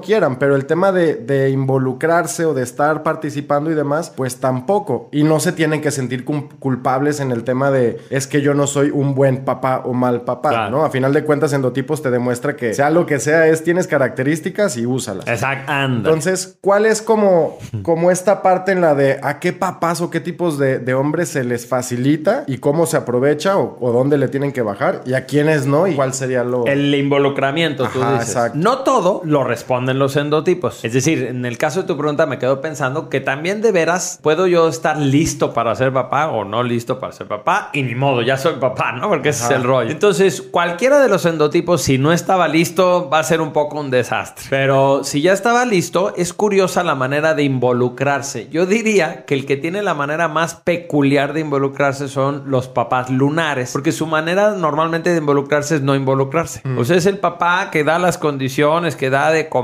quieran, 0.00 0.38
pero 0.38 0.56
el 0.56 0.66
tema 0.66 0.92
de, 0.92 1.14
de 1.16 1.50
involucrarse 1.50 2.44
o 2.44 2.54
de 2.54 2.62
estar 2.62 3.02
participando 3.02 3.70
y 3.70 3.74
demás, 3.74 4.12
pues 4.14 4.36
tampoco. 4.36 5.08
Y 5.12 5.22
no 5.24 5.40
se 5.40 5.52
tienen 5.52 5.80
que 5.80 5.90
sentir 5.90 6.24
culpables 6.24 7.20
en 7.20 7.32
el 7.32 7.44
tema 7.44 7.70
de 7.70 7.98
es 8.10 8.26
que 8.26 8.40
yo 8.42 8.54
no 8.54 8.66
soy 8.66 8.90
un 8.90 9.14
buen 9.14 9.44
papá 9.44 9.82
o 9.84 9.92
mal 9.92 10.22
papá, 10.22 10.50
Claro. 10.50 10.70
¿no? 10.70 10.84
A 10.84 10.90
final 10.90 11.12
de 11.12 11.24
cuentas, 11.24 11.52
endotipos 11.52 12.02
te 12.02 12.10
demuestra 12.10 12.56
que 12.56 12.74
sea 12.74 12.90
lo 12.90 13.06
que 13.06 13.18
sea, 13.20 13.46
es 13.46 13.62
tienes 13.64 13.86
características 13.86 14.76
y 14.76 14.86
úsalas. 14.86 15.26
Exacto. 15.26 15.72
Entonces, 15.72 16.56
¿cuál 16.60 16.86
es 16.86 17.02
como, 17.02 17.58
como 17.82 18.10
esta 18.10 18.42
parte 18.42 18.72
en 18.72 18.80
la 18.80 18.94
de 18.94 19.18
a 19.22 19.38
qué 19.38 19.52
papás 19.52 20.00
o 20.00 20.10
qué 20.10 20.20
tipos 20.20 20.58
de, 20.58 20.78
de 20.78 20.94
hombres 20.94 21.28
se 21.28 21.44
les 21.44 21.66
facilita 21.66 22.44
y 22.46 22.58
cómo 22.58 22.86
se 22.86 22.96
aprovecha 22.96 23.58
o, 23.58 23.76
o 23.80 23.92
dónde 23.92 24.18
le 24.18 24.28
tienen 24.28 24.52
que 24.52 24.62
bajar 24.62 25.02
y 25.06 25.14
a 25.14 25.26
quiénes 25.26 25.66
no 25.66 25.86
y 25.86 25.94
cuál 25.94 26.14
sería 26.14 26.44
lo... 26.44 26.66
El 26.66 26.94
involucramiento, 26.94 27.88
tú 27.88 28.02
Ajá, 28.02 28.12
dices. 28.14 28.28
exacto. 28.28 28.58
No 28.58 28.78
todo 28.78 29.20
lo 29.24 29.44
responden 29.70 30.00
los 30.00 30.16
endotipos. 30.16 30.84
Es 30.84 30.92
decir, 30.92 31.28
en 31.28 31.46
el 31.46 31.56
caso 31.56 31.82
de 31.82 31.86
tu 31.86 31.96
pregunta 31.96 32.26
me 32.26 32.38
quedo 32.38 32.60
pensando 32.60 33.08
que 33.08 33.20
también 33.20 33.62
de 33.62 33.70
veras 33.70 34.18
puedo 34.20 34.48
yo 34.48 34.66
estar 34.66 34.98
listo 34.98 35.52
para 35.52 35.76
ser 35.76 35.92
papá 35.92 36.26
o 36.26 36.44
no 36.44 36.64
listo 36.64 36.98
para 36.98 37.12
ser 37.12 37.28
papá 37.28 37.70
y 37.72 37.84
ni 37.84 37.94
modo, 37.94 38.20
ya 38.22 38.36
soy 38.36 38.54
papá, 38.54 38.90
¿no? 38.90 39.08
Porque 39.08 39.28
ese 39.28 39.44
es 39.44 39.50
el 39.52 39.62
rollo. 39.62 39.90
Entonces, 39.90 40.42
cualquiera 40.42 40.98
de 40.98 41.08
los 41.08 41.24
endotipos, 41.24 41.82
si 41.82 41.98
no 41.98 42.12
estaba 42.12 42.48
listo, 42.48 43.08
va 43.12 43.20
a 43.20 43.22
ser 43.22 43.40
un 43.40 43.52
poco 43.52 43.78
un 43.78 43.90
desastre. 43.92 44.46
Pero 44.50 45.04
si 45.04 45.22
ya 45.22 45.32
estaba 45.32 45.64
listo, 45.64 46.14
es 46.16 46.32
curiosa 46.32 46.82
la 46.82 46.96
manera 46.96 47.34
de 47.34 47.44
involucrarse. 47.44 48.48
Yo 48.50 48.66
diría 48.66 49.24
que 49.24 49.34
el 49.34 49.46
que 49.46 49.56
tiene 49.56 49.82
la 49.82 49.94
manera 49.94 50.26
más 50.26 50.56
peculiar 50.56 51.32
de 51.32 51.42
involucrarse 51.42 52.08
son 52.08 52.42
los 52.46 52.66
papás 52.66 53.08
lunares, 53.08 53.70
porque 53.72 53.92
su 53.92 54.08
manera 54.08 54.50
normalmente 54.50 55.10
de 55.10 55.18
involucrarse 55.18 55.76
es 55.76 55.82
no 55.82 55.94
involucrarse. 55.94 56.62
O 56.76 56.84
sea, 56.84 56.96
es 56.96 57.06
el 57.06 57.18
papá 57.18 57.70
que 57.70 57.84
da 57.84 58.00
las 58.00 58.18
condiciones, 58.18 58.96
que 58.96 59.10
da 59.10 59.30
de 59.30 59.48
comer, 59.48 59.59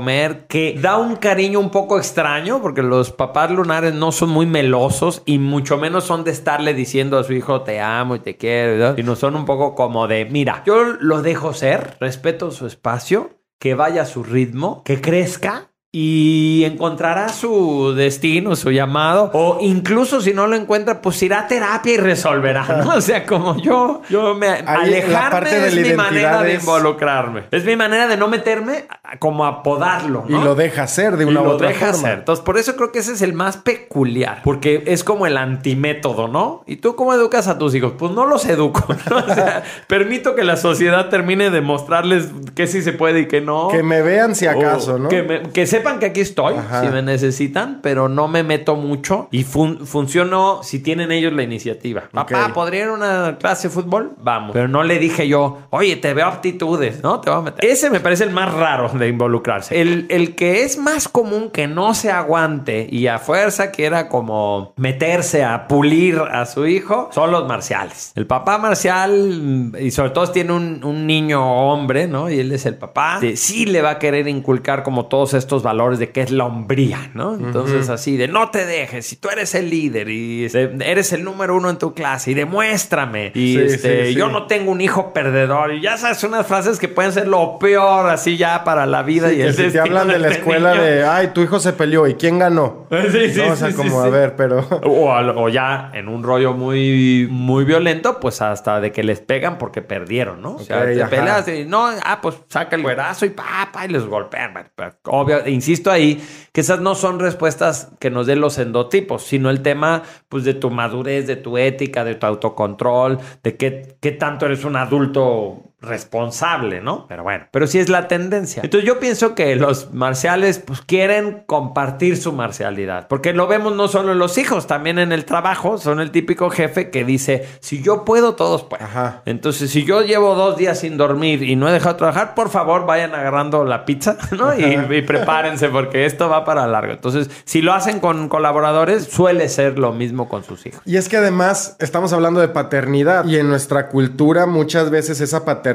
que 0.47 0.77
da 0.79 0.97
un 0.97 1.15
cariño 1.15 1.59
un 1.59 1.69
poco 1.69 1.97
extraño, 1.97 2.61
porque 2.61 2.83
los 2.83 3.11
papás 3.11 3.51
lunares 3.51 3.93
no 3.93 4.11
son 4.11 4.29
muy 4.29 4.45
melosos 4.45 5.21
y 5.25 5.39
mucho 5.39 5.77
menos 5.77 6.03
son 6.05 6.23
de 6.23 6.31
estarle 6.31 6.73
diciendo 6.73 7.17
a 7.17 7.23
su 7.23 7.33
hijo 7.33 7.61
te 7.61 7.79
amo 7.81 8.15
y 8.15 8.19
te 8.19 8.37
quiero, 8.37 8.77
¿no? 8.91 8.95
sino 8.95 9.15
son 9.15 9.35
un 9.35 9.45
poco 9.45 9.75
como 9.75 10.07
de, 10.07 10.25
mira, 10.25 10.63
yo 10.65 10.83
lo 10.99 11.21
dejo 11.21 11.53
ser, 11.53 11.97
respeto 11.99 12.51
su 12.51 12.67
espacio, 12.67 13.31
que 13.59 13.73
vaya 13.75 14.03
a 14.03 14.05
su 14.05 14.23
ritmo, 14.23 14.83
que 14.83 15.01
crezca 15.01 15.71
y 15.91 16.63
encontrará 16.65 17.29
su 17.29 17.93
destino, 17.95 18.55
su 18.55 18.69
llamado, 18.71 19.31
o 19.33 19.57
incluso 19.61 20.21
si 20.21 20.33
no 20.33 20.45
lo 20.45 20.55
encuentra, 20.55 21.01
pues 21.01 21.23
irá 21.23 21.39
a 21.39 21.47
terapia 21.47 21.93
y 21.93 21.97
resolverá, 21.97 22.83
¿no? 22.83 22.93
O 22.97 23.01
sea, 23.01 23.25
como 23.25 23.57
yo, 23.57 24.01
yo 24.09 24.35
me 24.35 24.47
Ahí 24.47 24.63
la 24.65 24.73
alejarme 24.75 25.31
parte 25.31 25.59
de 25.59 25.67
es 25.69 25.73
la 25.75 25.81
mi 25.81 25.93
manera 25.95 26.19
identidad 26.21 26.43
de 26.43 26.53
es- 26.55 26.59
involucrarme, 26.63 27.43
es 27.49 27.65
mi 27.65 27.75
manera 27.75 28.05
de 28.07 28.17
no 28.17 28.27
meterme 28.27 28.85
como 29.19 29.45
a 29.45 29.63
podarlo, 29.63 30.25
Y 30.27 30.33
lo 30.33 30.55
deja 30.55 30.83
hacer 30.83 31.17
de 31.17 31.23
Y 31.25 31.27
una 31.27 31.41
u 31.41 31.47
otra 31.49 31.69
deja 31.69 31.87
forma. 31.93 32.07
hacer. 32.07 32.19
Entonces, 32.19 32.43
por 32.43 32.57
eso 32.57 32.75
creo 32.75 32.91
que 32.91 32.99
ese 32.99 33.13
es 33.13 33.21
el 33.21 33.33
más 33.33 33.57
peculiar, 33.57 34.41
porque 34.43 34.83
es 34.87 35.03
como 35.03 35.25
el 35.27 35.37
antimétodo, 35.37 36.27
¿no? 36.27 36.63
¿Y 36.65 36.77
tú 36.77 36.95
cómo 36.95 37.13
educas 37.13 37.47
a 37.47 37.57
tus 37.57 37.73
hijos? 37.75 37.93
Pues 37.97 38.11
no 38.11 38.25
los 38.25 38.45
educo, 38.45 38.85
¿no? 39.09 39.17
O 39.27 39.33
sea, 39.33 39.63
permito 39.87 40.35
que 40.35 40.43
la 40.43 40.57
sociedad 40.57 41.09
termine 41.09 41.49
de 41.49 41.61
mostrarles 41.61 42.29
qué 42.55 42.67
sí 42.67 42.81
se 42.81 42.93
puede 42.93 43.21
y 43.21 43.27
qué 43.27 43.41
no. 43.41 43.67
Que 43.69 43.83
me 43.83 44.01
vean 44.01 44.35
si 44.35 44.47
acaso, 44.47 44.95
O 44.95 44.99
¿no? 44.99 45.09
Que, 45.09 45.23
me- 45.23 45.41
que 45.43 45.65
sepan 45.67 45.99
que 45.99 46.07
aquí 46.07 46.21
estoy, 46.21 46.55
Ajá. 46.55 46.81
si 46.81 46.87
me 46.89 47.01
necesitan, 47.01 47.79
pero 47.81 48.09
no 48.09 48.27
me 48.27 48.43
meto 48.43 48.75
mucho 48.75 49.27
y 49.31 49.43
fun- 49.43 49.85
funciono 49.85 50.61
si 50.63 50.79
tienen 50.79 51.11
ellos 51.11 51.33
la 51.33 51.43
iniciativa. 51.43 52.03
Papá. 52.11 52.51
¿podría 52.53 52.83
ir 52.83 52.87
a 52.89 52.93
una 52.93 53.37
clase 53.39 53.67
de 53.67 53.73
fútbol? 53.73 54.13
Vamos. 54.21 54.51
Pero 54.53 54.67
no 54.67 54.83
le 54.83 54.99
dije 54.99 55.27
yo, 55.27 55.59
oye, 55.69 55.95
te 55.97 56.13
veo 56.13 56.25
aptitudes, 56.27 57.03
¿no? 57.03 57.19
Te 57.21 57.29
voy 57.29 57.39
a 57.39 57.41
meter. 57.43 57.65
Ese 57.65 57.89
me 57.89 57.99
parece 57.99 58.23
el 58.23 58.31
más 58.31 58.53
raro 58.53 58.89
de 58.97 59.07
involucrarse. 59.07 59.79
El, 59.79 60.05
el 60.09 60.35
que 60.35 60.63
es 60.63 60.77
más 60.77 61.07
común 61.07 61.49
que 61.51 61.67
no 61.67 61.93
se 61.93 62.11
aguante 62.11 62.87
y 62.89 63.07
a 63.07 63.19
fuerza 63.19 63.71
quiera 63.71 64.09
como 64.09 64.73
meterse 64.77 65.43
a 65.43 65.67
pulir 65.67 66.19
a 66.19 66.45
su 66.45 66.65
hijo 66.67 67.09
son 67.13 67.31
los 67.31 67.47
marciales. 67.47 68.11
El 68.15 68.25
papá 68.27 68.57
marcial, 68.57 69.73
y 69.79 69.91
sobre 69.91 70.11
todo 70.11 70.31
tiene 70.31 70.53
un, 70.53 70.83
un 70.83 71.05
niño 71.07 71.45
hombre, 71.71 72.07
¿no? 72.07 72.29
Y 72.29 72.39
él 72.39 72.51
es 72.51 72.65
el 72.65 72.75
papá, 72.75 73.19
de- 73.19 73.37
sí 73.37 73.65
le 73.65 73.81
va 73.81 73.91
a 73.91 73.99
querer 73.99 74.27
inculcar 74.27 74.83
como 74.83 75.05
todos 75.05 75.33
estos 75.33 75.63
valores 75.63 75.99
de 75.99 76.11
que 76.11 76.21
es 76.21 76.31
la 76.31 76.45
hombría, 76.45 77.11
¿no? 77.13 77.35
Entonces 77.35 77.89
así 77.89 78.17
de 78.17 78.27
no 78.27 78.49
te 78.49 78.65
dejes, 78.65 79.05
si 79.05 79.15
tú 79.17 79.29
eres 79.29 79.53
el 79.55 79.69
líder 79.69 80.09
y 80.09 80.45
este, 80.45 80.71
eres 80.83 81.13
el 81.13 81.23
número 81.23 81.55
uno 81.55 81.69
en 81.69 81.77
tu 81.77 81.93
clase 81.93 82.31
y 82.31 82.33
demuéstrame 82.33 83.31
y 83.35 83.53
Sí, 83.53 83.59
este, 83.59 84.05
sí, 84.07 84.13
sí. 84.13 84.19
yo 84.19 84.29
no 84.29 84.47
tengo 84.47 84.71
un 84.71 84.81
hijo 84.81 85.13
perdedor 85.13 85.73
y 85.73 85.81
ya 85.81 85.97
sabes 85.97 86.23
unas 86.23 86.45
frases 86.47 86.79
que 86.79 86.87
pueden 86.87 87.11
ser 87.11 87.27
lo 87.27 87.59
peor 87.59 88.09
así 88.09 88.37
ya 88.37 88.63
para 88.63 88.85
la 88.87 89.03
vida 89.03 89.31
y 89.33 89.41
el 89.41 89.53
si 89.53 89.69
te 89.69 89.79
hablan 89.79 90.09
de 90.09 90.19
la 90.19 90.29
este 90.29 90.39
escuela 90.39 90.73
niño. 90.73 90.81
de, 90.83 91.03
ay, 91.05 91.29
tu 91.33 91.41
hijo 91.41 91.59
se 91.59 91.73
peleó 91.73 92.07
y 92.07 92.15
quién 92.15 92.39
ganó. 92.39 92.87
Sí, 93.11 93.29
sí, 93.31 93.43
No, 93.43 93.49
o 93.49 93.55
sea, 93.55 93.71
sí, 93.71 93.73
como 93.73 94.01
sí, 94.01 94.07
a 94.07 94.09
sí. 94.09 94.09
ver, 94.09 94.35
pero 94.35 94.59
O, 94.83 95.09
o 95.13 95.49
ya 95.49 95.91
en 95.93 96.07
un 96.07 96.23
rollo 96.23 96.53
muy, 96.53 97.27
muy 97.29 97.63
violento, 97.65 98.19
pues 98.19 98.41
hasta 98.41 98.79
de 98.81 98.91
que 98.91 99.03
les 99.03 99.21
pegan 99.21 99.57
porque 99.57 99.81
perdieron, 99.81 100.41
¿no? 100.41 100.55
o 100.55 100.59
sea, 100.59 100.85
te 100.85 101.01
ajá. 101.01 101.09
peleas 101.09 101.47
y 101.47 101.65
no, 101.65 101.87
ah, 102.03 102.19
pues 102.21 102.35
saca 102.49 102.75
el 102.75 102.81
güerazo 102.83 103.25
y 103.25 103.29
pa, 103.31 103.69
pa, 103.71 103.85
y 103.85 103.89
les 103.89 104.05
golpean. 104.05 104.53
Pero 104.75 104.93
Obvio, 105.05 105.43
e 105.45 105.51
insisto 105.51 105.91
ahí 105.91 106.21
que 106.51 106.61
esas 106.61 106.79
no 106.79 106.95
son 106.95 107.19
respuestas 107.19 107.91
que 107.99 108.09
nos 108.09 108.25
den 108.27 108.41
los 108.41 108.57
endotipos, 108.57 109.23
sino 109.23 109.49
el 109.49 109.61
tema, 109.61 110.03
pues, 110.29 110.43
de 110.43 110.53
tu 110.53 110.69
madurez, 110.71 111.27
de 111.27 111.35
tu 111.35 111.57
ética, 111.57 112.03
de 112.03 112.15
tu 112.15 112.25
autocontrol, 112.25 113.19
de 113.43 113.57
qué, 113.57 113.97
qué 114.01 114.11
tanto 114.11 114.45
eres 114.47 114.63
un 114.65 114.75
adulto 114.75 115.63
responsable, 115.79 116.81
¿no? 116.81 117.05
Pero 117.07 117.21
bueno, 117.21 117.45
pero 117.51 117.67
sí 117.67 117.77
es 117.77 117.87
la 117.87 118.07
tendencia. 118.07 118.63
Entonces 118.63 118.87
yo 118.87 118.99
pienso 118.99 119.35
que 119.35 119.55
los 119.55 119.93
marciales 119.93 120.57
pues 120.57 120.81
quieren 120.81 121.43
compartir 121.45 122.17
su 122.17 122.33
marcialidad, 122.33 123.07
porque 123.07 123.31
lo 123.31 123.45
vemos 123.45 123.75
no 123.75 123.87
solo 123.87 124.13
en 124.13 124.17
los 124.17 124.39
hijos, 124.39 124.65
también 124.65 124.97
en 124.97 125.11
el 125.11 125.23
trabajo, 125.23 125.77
son 125.77 125.99
el 125.99 126.09
típico 126.09 126.49
jefe 126.49 126.89
que 126.89 127.05
dice, 127.05 127.47
si 127.59 127.83
yo 127.83 128.05
puedo, 128.05 128.33
todos 128.33 128.63
pueden. 128.63 128.87
Ajá. 128.87 129.21
Entonces 129.25 129.69
si 129.69 129.85
yo 129.85 130.01
llevo 130.01 130.33
dos 130.33 130.57
días 130.57 130.79
sin 130.79 130.97
dormir 130.97 131.43
y 131.43 131.55
no 131.55 131.69
he 131.69 131.71
dejado 131.71 131.93
de 131.93 131.99
trabajar, 131.99 132.33
por 132.33 132.49
favor 132.49 132.87
vayan 132.87 133.13
agarrando 133.13 133.63
la 133.63 133.85
pizza, 133.85 134.17
¿no? 134.31 134.57
Y, 134.57 134.63
y 134.63 135.01
prepárense 135.03 135.69
porque 135.69 136.05
esto 136.05 136.27
va 136.27 136.43
para 136.43 136.65
largo. 136.65 136.93
Entonces 136.93 137.29
si 137.45 137.61
lo 137.61 137.73
hacen 137.73 137.99
con 137.99 138.29
colaboradores, 138.29 139.03
suele 139.03 139.47
ser 139.47 139.77
lo 139.77 139.93
mismo 139.93 140.27
con 140.27 140.43
sus 140.43 140.65
hijos. 140.65 140.81
Y 140.85 140.97
es 140.97 141.07
que 141.07 141.17
además 141.17 141.75
estamos 141.77 142.13
hablando 142.13 142.39
de 142.39 142.47
paternidad 142.47 143.25
y 143.25 143.37
en 143.37 143.47
nuestra 143.47 143.89
cultura 143.89 144.47
muchas 144.47 144.89
veces 144.89 145.21
esa 145.21 145.45
paternidad 145.45 145.66